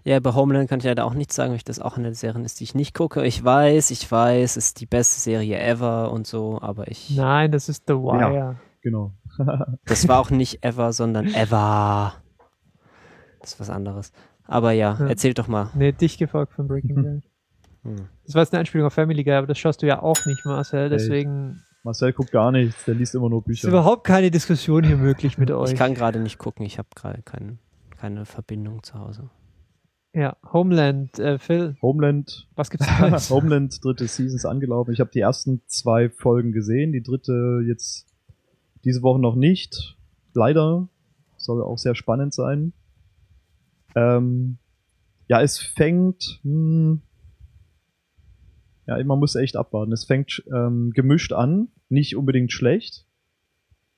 [0.03, 2.59] Ja, bei Homeland kann ich leider auch nichts sagen, weil das auch eine Serie ist,
[2.59, 3.25] die ich nicht gucke.
[3.25, 7.15] Ich weiß, ich weiß, es ist die beste Serie ever und so, aber ich.
[7.15, 8.33] Nein, das ist The Wire.
[8.33, 9.13] Ja, genau.
[9.85, 12.13] das war auch nicht ever, sondern ever.
[13.41, 14.11] Das ist was anderes.
[14.45, 15.07] Aber ja, ja.
[15.07, 15.69] erzähl doch mal.
[15.75, 17.23] Nee, dich gefolgt von Breaking Bad.
[17.83, 18.07] Hm.
[18.25, 20.45] Das war jetzt eine Anspielung auf Family Guy, aber das schaust du ja auch nicht,
[20.45, 21.63] Marcel, deswegen.
[21.83, 23.67] Marcel guckt gar nichts, der liest immer nur Bücher.
[23.67, 25.71] Ist überhaupt keine Diskussion hier möglich mit euch.
[25.71, 27.59] Ich kann gerade nicht gucken, ich habe gerade kein,
[27.91, 29.29] keine Verbindung zu Hause.
[30.13, 31.77] Ja, Homeland, äh, Phil.
[31.81, 32.47] Homeland.
[32.55, 33.11] Was gibt's da?
[33.29, 34.91] Homeland, dritte Season ist angelaufen.
[34.91, 38.07] Ich habe die ersten zwei Folgen gesehen, die dritte jetzt
[38.83, 39.97] diese Woche noch nicht.
[40.33, 40.87] Leider.
[41.37, 42.73] Soll auch sehr spannend sein.
[43.95, 44.57] Ähm,
[45.27, 47.01] ja, es fängt, hm,
[48.89, 49.91] ja, man muss echt abwarten.
[49.91, 53.05] Es fängt ähm, gemischt an, nicht unbedingt schlecht.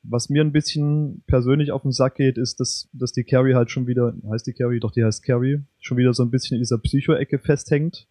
[0.03, 3.71] Was mir ein bisschen persönlich auf den Sack geht, ist, dass, dass die Carrie halt
[3.71, 6.61] schon wieder, heißt die Carrie, doch die heißt Carrie, schon wieder so ein bisschen in
[6.61, 8.07] dieser Psycho-Ecke festhängt.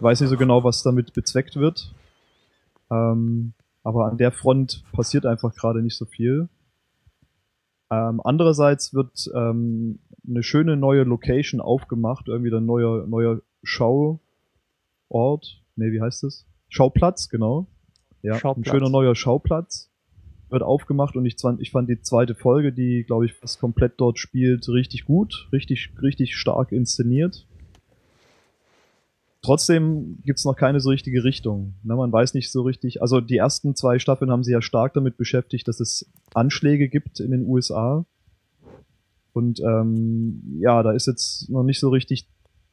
[0.00, 1.94] Weiß nicht so genau, was damit bezweckt wird.
[2.90, 6.48] Ähm, aber an der Front passiert einfach gerade nicht so viel.
[7.90, 14.20] Ähm, andererseits wird ähm, eine schöne neue Location aufgemacht, irgendwie ein neuer, neuer Schauort,
[15.80, 16.46] nee, wie heißt es?
[16.68, 17.66] Schauplatz, genau.
[18.22, 18.66] Ja, Schauplatz.
[18.66, 19.90] ein schöner neuer Schauplatz
[20.50, 24.18] wird aufgemacht und ich, ich fand die zweite Folge, die glaube ich fast komplett dort
[24.18, 27.46] spielt, richtig gut, richtig, richtig stark inszeniert.
[29.42, 31.74] Trotzdem gibt's noch keine so richtige Richtung.
[31.82, 34.92] Ne, man weiß nicht so richtig, also die ersten zwei Staffeln haben sie ja stark
[34.92, 38.04] damit beschäftigt, dass es Anschläge gibt in den USA.
[39.32, 42.28] Und ähm, ja, da ist jetzt noch nicht so richtig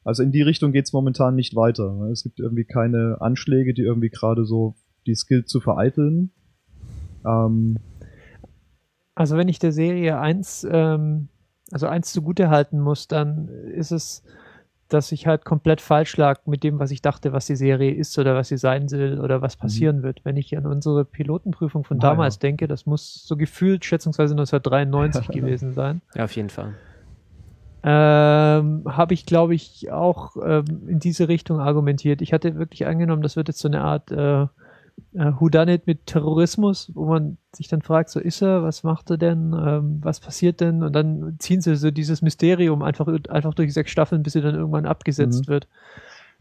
[0.07, 2.07] also in die Richtung geht's momentan nicht weiter.
[2.13, 6.31] Es gibt irgendwie keine Anschläge, die irgendwie gerade so die Skill zu vereiteln.
[7.25, 7.77] Ähm,
[9.15, 11.27] also wenn ich der Serie eins, ähm,
[11.73, 14.23] also eins zugute halten muss, dann ist es,
[14.87, 18.17] dass ich halt komplett falsch lag mit dem, was ich dachte, was die Serie ist
[18.17, 19.61] oder was sie sein will oder was mhm.
[19.61, 20.03] passieren mhm.
[20.03, 20.23] wird.
[20.23, 22.39] Wenn ich an unsere Pilotenprüfung von damals ja.
[22.43, 26.01] denke, das muss so gefühlt schätzungsweise 1993 gewesen sein.
[26.15, 26.75] Ja, auf jeden Fall
[27.89, 32.21] ähm, habe ich, glaube ich, auch ähm, in diese Richtung argumentiert.
[32.21, 36.91] Ich hatte wirklich angenommen, das wird jetzt so eine Art äh, äh, Whodunit mit Terrorismus,
[36.95, 40.59] wo man sich dann fragt, so ist er, was macht er denn, ähm, was passiert
[40.59, 40.83] denn?
[40.83, 44.55] Und dann ziehen sie so dieses Mysterium einfach, einfach durch sechs Staffeln, bis sie dann
[44.55, 45.51] irgendwann abgesetzt mhm.
[45.51, 45.67] wird.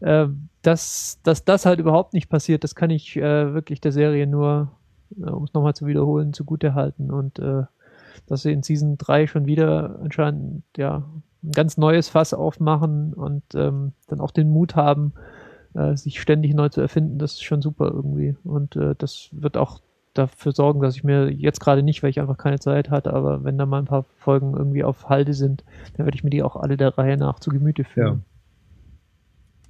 [0.01, 0.27] Äh,
[0.63, 4.73] dass, dass das halt überhaupt nicht passiert, das kann ich äh, wirklich der Serie nur,
[5.17, 7.09] äh, um es nochmal zu wiederholen, zugute halten.
[7.09, 7.63] Und äh,
[8.25, 11.05] dass sie in Season 3 schon wieder anscheinend ja
[11.43, 15.13] ein ganz neues Fass aufmachen und ähm, dann auch den Mut haben,
[15.73, 18.35] äh, sich ständig neu zu erfinden, das ist schon super irgendwie.
[18.43, 19.81] Und äh, das wird auch
[20.13, 23.43] dafür sorgen, dass ich mir jetzt gerade nicht, weil ich einfach keine Zeit hatte, aber
[23.43, 25.63] wenn da mal ein paar Folgen irgendwie auf Halde sind,
[25.95, 28.17] dann werde ich mir die auch alle der Reihe nach zu Gemüte führen.
[28.17, 28.37] Ja.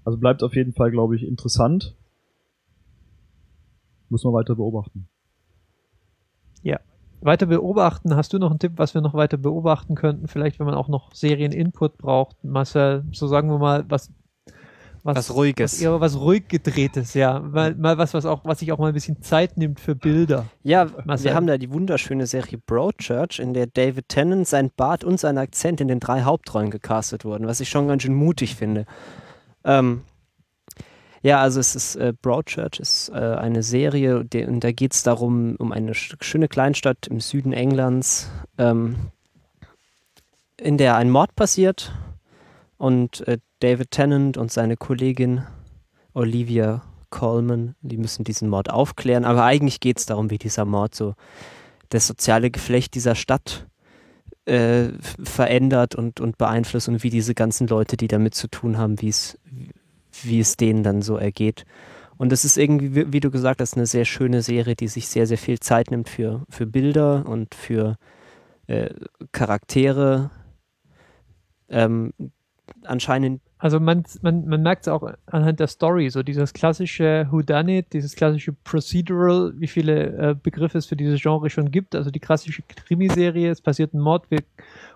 [0.05, 1.95] Also bleibt auf jeden Fall, glaube ich, interessant.
[4.09, 5.09] Muss man weiter beobachten.
[7.21, 10.27] Weiter beobachten, hast du noch einen Tipp, was wir noch weiter beobachten könnten?
[10.27, 12.43] Vielleicht, wenn man auch noch Serien-Input braucht.
[12.43, 14.11] Marcel, so sagen wir mal, was
[15.07, 15.73] was, was ruhiges.
[15.73, 17.39] Was, eher was ruhig gedrehtes, ja.
[17.39, 20.47] Mal, mal was, was auch, was sich auch mal ein bisschen Zeit nimmt für Bilder.
[20.63, 21.25] Ja, Marcel.
[21.25, 25.37] wir haben da die wunderschöne Serie Broadchurch, in der David Tennant, sein Bart und sein
[25.37, 28.85] Akzent in den drei Hauptrollen gecastet wurden, was ich schon ganz schön mutig finde.
[29.63, 30.01] Ähm,
[31.21, 35.03] ja, also es ist äh, Broadchurch ist äh, eine Serie, die, und da geht es
[35.03, 38.95] darum, um eine schöne Kleinstadt im Süden Englands, ähm,
[40.57, 41.93] in der ein Mord passiert
[42.77, 45.43] und äh, David Tennant und seine Kollegin
[46.13, 49.25] Olivia Coleman, die müssen diesen Mord aufklären.
[49.25, 51.15] Aber eigentlich geht es darum, wie dieser Mord so
[51.89, 53.67] das soziale Geflecht dieser Stadt
[54.45, 54.89] äh,
[55.23, 59.09] verändert und, und beeinflusst und wie diese ganzen Leute, die damit zu tun haben, wie
[59.09, 59.37] es,
[60.25, 61.65] wie es denen dann so ergeht.
[62.17, 65.27] Und es ist irgendwie, wie, du gesagt hast, eine sehr schöne Serie, die sich sehr,
[65.27, 67.97] sehr viel Zeit nimmt für, für Bilder und für
[68.65, 68.89] äh,
[69.31, 70.31] Charaktere,
[71.69, 72.13] ähm,
[72.83, 73.41] anscheinend.
[73.59, 78.15] Also man, man, man merkt es auch anhand der Story, so dieses klassische Whodunit, dieses
[78.15, 82.61] klassische Procedural, wie viele äh, Begriffe es für dieses Genre schon gibt, also die klassische
[82.63, 84.27] Krimiserie, es passiert ein Mord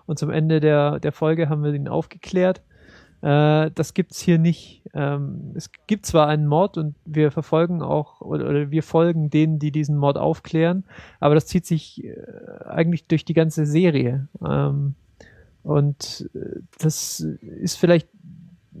[0.06, 2.62] und zum Ende der, der Folge haben wir ihn aufgeklärt.
[3.22, 4.82] Äh, das gibt's hier nicht.
[4.94, 9.60] Ähm, es gibt zwar einen Mord und wir verfolgen auch oder, oder, wir folgen denen,
[9.60, 10.84] die diesen Mord aufklären,
[11.20, 12.16] aber das zieht sich äh,
[12.66, 14.28] eigentlich durch die ganze Serie.
[14.44, 14.96] Ähm,
[15.62, 18.08] und äh, das ist vielleicht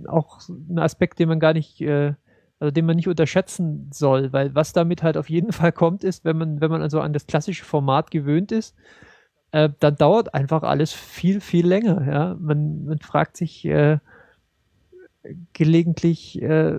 [0.08, 2.14] auch ein Aspekt, den man gar nicht, äh,
[2.58, 6.24] also den man nicht unterschätzen soll, weil was damit halt auf jeden Fall kommt, ist,
[6.24, 8.74] wenn man, wenn man also an das klassische Format gewöhnt ist,
[9.52, 12.04] äh, dann dauert einfach alles viel, viel länger.
[12.06, 12.36] Ja?
[12.40, 13.98] Man, man fragt sich äh,
[15.52, 16.78] gelegentlich, äh,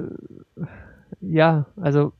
[1.22, 2.14] ja, also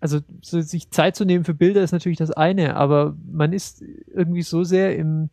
[0.00, 3.82] also so, sich Zeit zu nehmen für Bilder ist natürlich das eine, aber man ist
[3.82, 5.30] irgendwie so sehr im,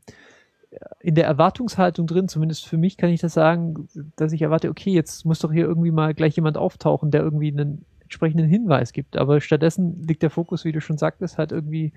[0.99, 4.91] in der Erwartungshaltung drin, zumindest für mich kann ich das sagen, dass ich erwarte, okay,
[4.91, 9.17] jetzt muss doch hier irgendwie mal gleich jemand auftauchen, der irgendwie einen entsprechenden Hinweis gibt.
[9.17, 11.93] Aber stattdessen liegt der Fokus, wie du schon sagtest, halt irgendwie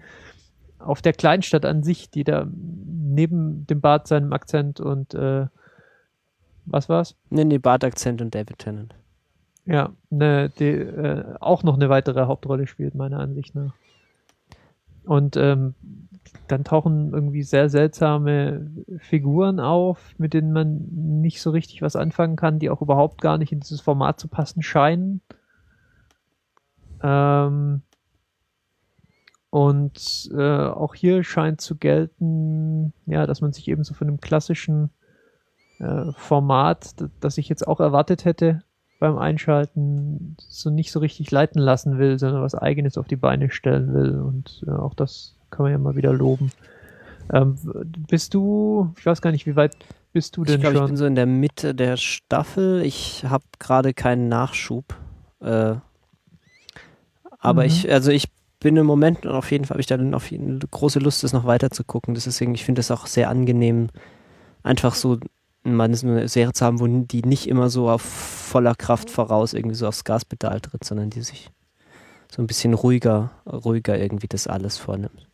[0.79, 5.47] auf der Kleinstadt an sich, die da neben dem Bart, seinem Akzent und äh,
[6.67, 7.17] was war's?
[7.31, 8.95] Nee, nee, Bart-Akzent und David Tennant.
[9.65, 13.75] Ja, ne, die äh, auch noch eine weitere Hauptrolle spielt, meiner Ansicht nach.
[15.05, 15.75] Und ähm,
[16.49, 20.89] dann tauchen irgendwie sehr seltsame Figuren auf, mit denen man
[21.21, 24.29] nicht so richtig was anfangen kann, die auch überhaupt gar nicht in dieses Format zu
[24.29, 25.21] passen scheinen.
[27.03, 27.83] Ähm,
[29.51, 34.21] und äh, auch hier scheint zu gelten, ja, dass man sich eben so von einem
[34.21, 34.91] klassischen
[35.79, 38.63] äh, Format, das ich jetzt auch erwartet hätte,
[38.99, 43.51] beim Einschalten so nicht so richtig leiten lassen will, sondern was eigenes auf die Beine
[43.51, 44.21] stellen will.
[44.21, 46.51] Und äh, auch das kann man ja mal wieder loben.
[47.33, 47.57] Ähm,
[48.09, 49.77] bist du, ich weiß gar nicht, wie weit
[50.13, 50.85] bist du denn ich glaub, schon?
[50.85, 52.83] Ich bin so in der Mitte der Staffel.
[52.83, 54.95] Ich habe gerade keinen Nachschub.
[55.41, 55.75] Äh,
[57.39, 57.67] aber mhm.
[57.67, 58.29] ich, also ich
[58.61, 61.45] bin im Moment auf jeden Fall, habe ich da auf jeden, große Lust, das noch
[61.45, 62.15] weiter zu gucken.
[62.15, 63.89] Deswegen, ich finde es auch sehr angenehm,
[64.63, 65.19] einfach so
[65.75, 69.77] mal eine Serie zu haben, wo die nicht immer so auf voller Kraft voraus irgendwie
[69.77, 71.51] so aufs Gaspedal tritt, sondern die sich
[72.31, 75.29] so ein bisschen ruhiger, ruhiger irgendwie das alles vornimmt.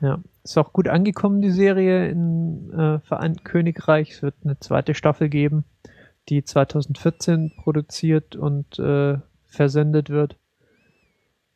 [0.00, 4.10] Ja, ist auch gut angekommen, die Serie in äh, Vereinten Königreich.
[4.10, 5.64] Es wird eine zweite Staffel geben,
[6.28, 10.36] die 2014 produziert und äh, versendet wird.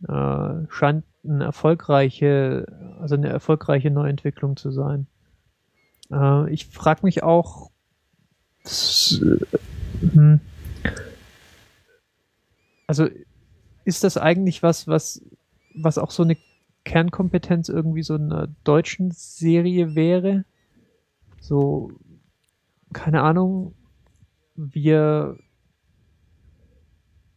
[0.08, 2.66] Äh, scheint eine erfolgreiche,
[3.00, 5.06] also eine erfolgreiche Neuentwicklung zu sein.
[6.10, 7.70] Äh, ich frage mich auch.
[12.86, 13.08] Also
[13.84, 15.22] ist das eigentlich was, was,
[15.74, 16.36] was auch so eine
[16.84, 20.44] Kernkompetenz irgendwie so einer deutschen Serie wäre?
[21.40, 21.92] So,
[22.92, 23.74] keine Ahnung,
[24.56, 25.38] wir,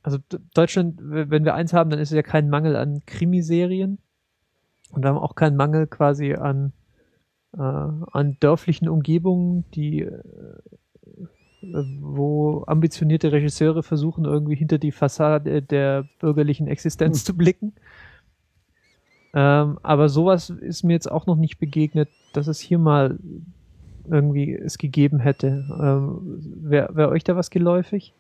[0.03, 0.17] also
[0.53, 3.99] Deutschland, wenn wir eins haben, dann ist es ja kein Mangel an Krimiserien.
[4.91, 6.73] Und wir haben auch keinen Mangel quasi an,
[7.53, 10.21] äh, an dörflichen Umgebungen, die äh,
[11.61, 17.25] wo ambitionierte Regisseure versuchen, irgendwie hinter die Fassade der bürgerlichen Existenz hm.
[17.25, 17.73] zu blicken.
[19.33, 23.17] Ähm, aber sowas ist mir jetzt auch noch nicht begegnet, dass es hier mal
[24.09, 25.65] irgendwie es gegeben hätte.
[25.81, 28.13] Ähm, Wäre wär euch da was geläufig?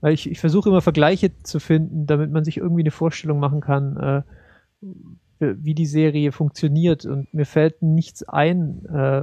[0.00, 3.60] Weil ich, ich versuche immer Vergleiche zu finden, damit man sich irgendwie eine Vorstellung machen
[3.60, 4.22] kann, äh,
[5.38, 7.06] wie die Serie funktioniert.
[7.06, 9.22] Und mir fällt nichts ein, äh,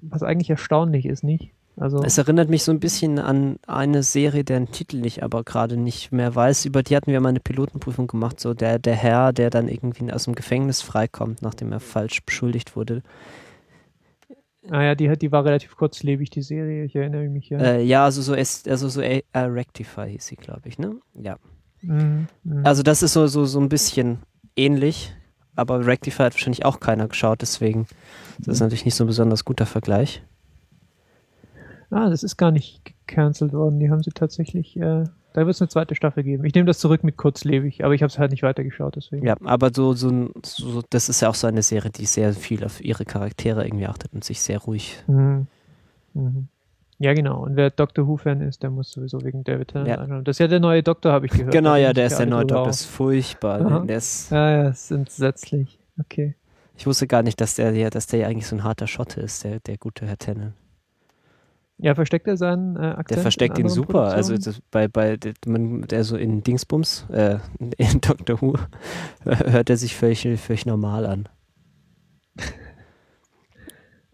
[0.00, 1.50] was eigentlich erstaunlich ist, nicht?
[1.76, 5.76] Also es erinnert mich so ein bisschen an eine Serie, deren Titel ich aber gerade
[5.76, 6.66] nicht mehr weiß.
[6.66, 10.12] Über die hatten wir mal eine Pilotenprüfung gemacht, so der, der Herr, der dann irgendwie
[10.12, 13.02] aus dem Gefängnis freikommt, nachdem er falsch beschuldigt wurde.
[14.70, 17.58] Ah ja, die, die war relativ kurzlebig, die Serie, ich erinnere mich ja.
[17.58, 20.96] Äh, ja, also so, also so äh, Rectify hieß sie, glaube ich, ne?
[21.14, 21.36] Ja.
[21.80, 22.62] Mhm, mh.
[22.62, 24.18] Also das ist so, so, so ein bisschen
[24.54, 25.12] ähnlich,
[25.56, 27.86] aber Rectify hat wahrscheinlich auch keiner geschaut, deswegen
[28.38, 30.22] das ist natürlich nicht so ein besonders guter Vergleich.
[31.92, 35.62] Ah, das ist gar nicht gecancelt worden, die haben sie tatsächlich äh, da wird es
[35.62, 36.44] eine zweite Staffel geben.
[36.44, 39.26] Ich nehme das zurück mit kurzlebig, aber ich habe es halt nicht weitergeschaut, deswegen.
[39.26, 42.64] Ja, aber so, so, so, das ist ja auch so eine Serie, die sehr viel
[42.64, 45.02] auf ihre Charaktere irgendwie achtet und sich sehr ruhig.
[45.06, 45.46] Mhm.
[46.14, 46.48] Mhm.
[46.98, 47.42] Ja, genau.
[47.42, 49.96] Und wer Doctor Who-Fan ist, der muss sowieso wegen David Tennant ja.
[49.96, 50.24] anschauen.
[50.24, 51.50] Das ist ja der neue Doktor, habe ich gehört.
[51.50, 52.66] Genau, ja, der ist der neue Doktor.
[52.66, 53.84] Das ist furchtbar.
[53.86, 55.78] Der ist ja, ja, ist entsetzlich.
[55.98, 56.36] Okay.
[56.76, 59.44] Ich wusste gar nicht, dass der, dass der ja eigentlich so ein harter Schotte ist,
[59.44, 60.52] der, der gute Herr Tennant.
[61.78, 63.10] Ja, versteckt er seinen äh, Akzent?
[63.10, 64.12] Der versteckt ihn super.
[64.12, 67.38] Also das, bei, bei der, man, der so in Dingsbums, äh,
[67.76, 68.56] in Doctor Who,
[69.24, 71.28] hört er sich völlig, völlig normal an.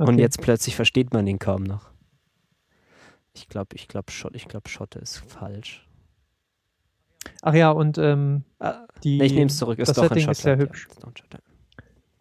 [0.01, 0.11] Okay.
[0.13, 1.91] Und jetzt plötzlich versteht man ihn kaum noch.
[3.33, 5.89] Ich glaube, ich glaube, Schott, ich glaube, Schotte ist falsch.
[7.43, 9.81] Ach ja, und ähm, ah, die, nee, ich nehme es zurück.
[9.81, 10.87] Ist das doch Setting ist sehr hübsch.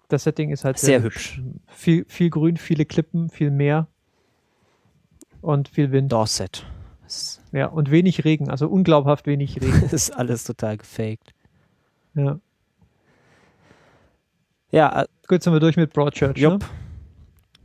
[0.08, 1.38] Das Setting ist halt sehr, sehr hübsch.
[1.38, 1.62] hübsch.
[1.68, 3.88] Viel, viel Grün, viele Klippen, viel Meer
[5.42, 6.12] und viel Wind.
[6.12, 6.66] Dorset.
[7.52, 9.82] Ja, und wenig Regen, also unglaubhaft wenig Regen.
[9.82, 11.34] das ist alles total gefaked.
[12.16, 12.40] Ja.
[14.72, 16.38] Ja, äh, gut, sind wir durch mit Broadchurch.
[16.38, 16.62] Jupp.
[16.62, 16.70] Ne?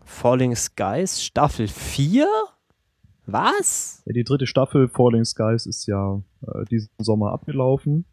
[0.04, 2.28] Falling Skies, Staffel 4?
[3.26, 4.02] Was?
[4.06, 8.04] Ja, die dritte Staffel Falling Skies ist ja äh, diesen Sommer abgelaufen.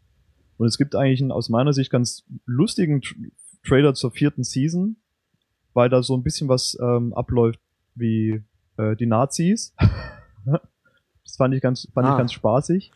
[0.56, 3.14] Und es gibt eigentlich einen aus meiner Sicht ganz lustigen Tra
[3.62, 4.96] Trailer zur vierten Season,
[5.74, 7.60] weil da so ein bisschen was ähm, abläuft
[7.94, 8.42] wie
[8.80, 9.74] äh, die Nazis.
[10.44, 12.12] das fand ich ganz, fand ah.
[12.12, 12.92] ich ganz spaßig.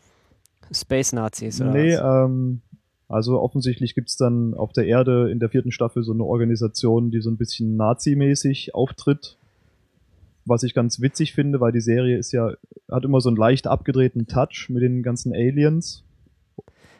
[0.72, 1.70] Space Nazis, oder?
[1.70, 2.26] Nee, was?
[2.26, 2.62] ähm,
[3.08, 7.20] also offensichtlich gibt's dann auf der Erde in der vierten Staffel so eine Organisation, die
[7.20, 9.36] so ein bisschen Nazi-mäßig auftritt.
[10.46, 12.52] Was ich ganz witzig finde, weil die Serie ist ja,
[12.90, 16.04] hat immer so einen leicht abgedrehten Touch mit den ganzen Aliens.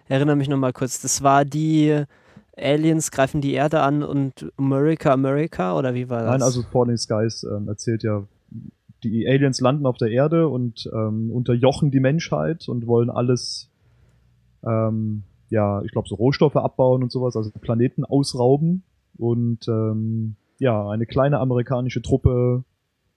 [0.09, 2.05] Erinnere mich nochmal kurz, das war die
[2.57, 6.31] Aliens greifen die Erde an und America, America, oder wie war das?
[6.31, 8.25] Nein, also Falling Skies ähm, erzählt ja
[9.05, 13.71] die Aliens landen auf der Erde und ähm, unterjochen die Menschheit und wollen alles,
[14.65, 18.83] ähm, ja, ich glaube, so Rohstoffe abbauen und sowas, also Planeten ausrauben.
[19.17, 22.65] Und ähm, ja, eine kleine amerikanische Truppe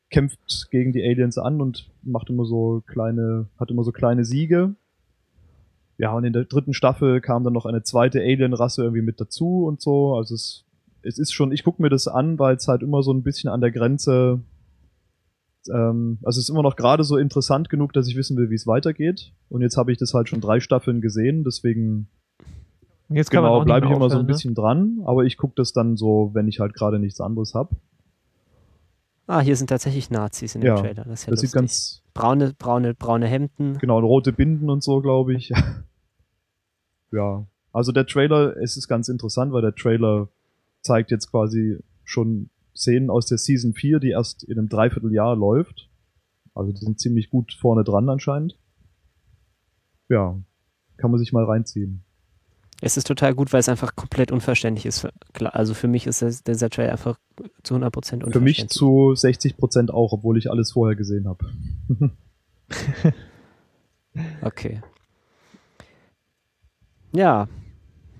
[0.09, 4.75] kämpft gegen die Aliens an und macht immer so kleine, hat immer so kleine Siege.
[5.97, 9.65] Ja, und in der dritten Staffel kam dann noch eine zweite Alien-Rasse irgendwie mit dazu
[9.65, 10.15] und so.
[10.15, 10.65] Also es,
[11.01, 13.49] es ist schon, ich gucke mir das an, weil es halt immer so ein bisschen
[13.49, 14.41] an der Grenze
[15.69, 18.55] ähm, also es ist immer noch gerade so interessant genug, dass ich wissen will, wie
[18.55, 19.33] es weitergeht.
[19.49, 22.07] Und jetzt habe ich das halt schon drei Staffeln gesehen, deswegen
[23.09, 24.31] jetzt genau bleibe ich immer so ein ne?
[24.31, 25.01] bisschen dran.
[25.05, 27.75] Aber ich gucke das dann so, wenn ich halt gerade nichts anderes habe.
[29.27, 31.03] Ah, hier sind tatsächlich Nazis in dem ja, Trailer.
[31.03, 33.77] Das, ja das sieht ganz braune, braune, braune Hemden.
[33.77, 35.51] Genau, rote Binden und so, glaube ich.
[37.11, 40.29] ja, also der Trailer, es ist ganz interessant, weil der Trailer
[40.81, 45.89] zeigt jetzt quasi schon Szenen aus der Season 4, die erst in einem Dreivierteljahr läuft.
[46.53, 48.57] Also die sind ziemlich gut vorne dran anscheinend.
[50.09, 50.39] Ja,
[50.97, 52.03] kann man sich mal reinziehen.
[52.79, 55.07] Es ist total gut, weil es einfach komplett unverständlich ist.
[55.39, 57.19] Also für mich ist das, dieser Trailer einfach
[57.63, 58.33] zu 100% unverständlich.
[58.33, 61.51] Für mich zu 60% auch, obwohl ich alles vorher gesehen habe.
[64.41, 64.81] okay.
[67.13, 67.47] Ja,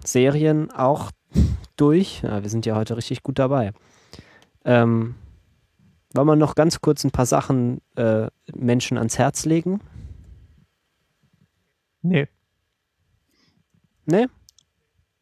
[0.03, 1.11] Serien auch
[1.75, 2.23] durch.
[2.23, 3.73] Ja, wir sind ja heute richtig gut dabei.
[4.67, 5.15] Ähm,
[6.13, 9.79] wollen wir noch ganz kurz ein paar Sachen äh, Menschen ans Herz legen?
[12.01, 12.27] Nee.
[14.05, 14.27] Nee?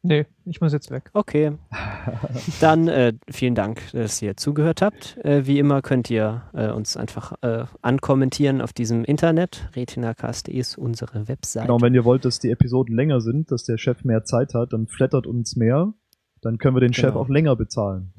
[0.02, 1.10] Nee, ich muss jetzt weg.
[1.12, 1.52] Okay.
[2.60, 5.16] Dann äh, vielen Dank, dass ihr zugehört habt.
[5.24, 9.68] Äh, wie immer könnt ihr äh, uns einfach äh, ankommentieren auf diesem Internet.
[9.74, 11.66] retinacast.de ist unsere Webseite.
[11.66, 14.72] Genau, wenn ihr wollt, dass die Episoden länger sind, dass der Chef mehr Zeit hat,
[14.72, 15.92] dann flattert uns mehr.
[16.40, 17.08] Dann können wir den genau.
[17.08, 18.12] Chef auch länger bezahlen.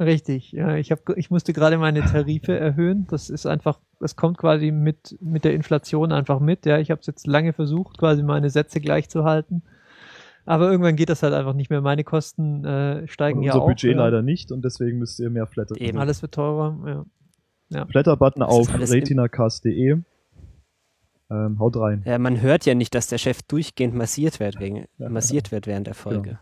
[0.00, 0.76] Richtig, ja.
[0.76, 3.06] Ich, hab, ich musste gerade meine Tarife erhöhen.
[3.10, 6.64] Das ist einfach, das kommt quasi mit, mit der Inflation einfach mit.
[6.64, 9.62] Ja, ich habe es jetzt lange versucht, quasi meine Sätze gleich zu halten.
[10.46, 11.82] Aber irgendwann geht das halt einfach nicht mehr.
[11.82, 13.68] Meine Kosten äh, steigen Und ja unser auch.
[13.68, 13.98] Budget ja.
[13.98, 15.76] leider nicht und deswegen müsst ihr mehr flattern.
[15.76, 15.98] Eben.
[15.98, 17.04] Alles wird teurer,
[17.68, 17.86] ja.
[17.86, 19.98] Flatter-Button Das ist auf retinacast.de.
[21.30, 22.02] Ähm, haut rein.
[22.06, 25.08] Ja, man hört ja nicht, dass der Chef durchgehend massiert wird, wegen, Ja.
[25.10, 26.40] massiert wird während der Folge.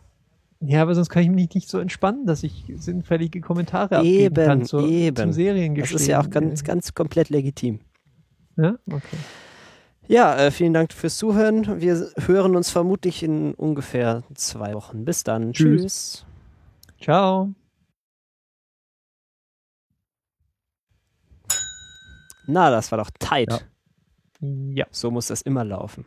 [0.60, 4.46] Ja, aber sonst kann ich mich nicht so entspannen, dass ich sinnfällige Kommentare abgeben Eben,
[4.46, 5.16] kann zur, eben.
[5.16, 5.96] zum Das Seriengeschehen.
[6.00, 7.80] ist ja auch ganz, ganz komplett legitim.
[8.56, 9.16] Ja, okay.
[10.08, 11.80] Ja, äh, vielen Dank fürs Zuhören.
[11.80, 15.04] Wir hören uns vermutlich in ungefähr zwei Wochen.
[15.04, 15.52] Bis dann.
[15.52, 15.82] Tschüss.
[15.82, 16.26] Tschüss.
[17.00, 17.52] Ciao.
[22.46, 23.50] Na, das war doch tight.
[24.40, 24.48] Ja.
[24.72, 24.86] Ja.
[24.90, 26.04] So muss das immer laufen.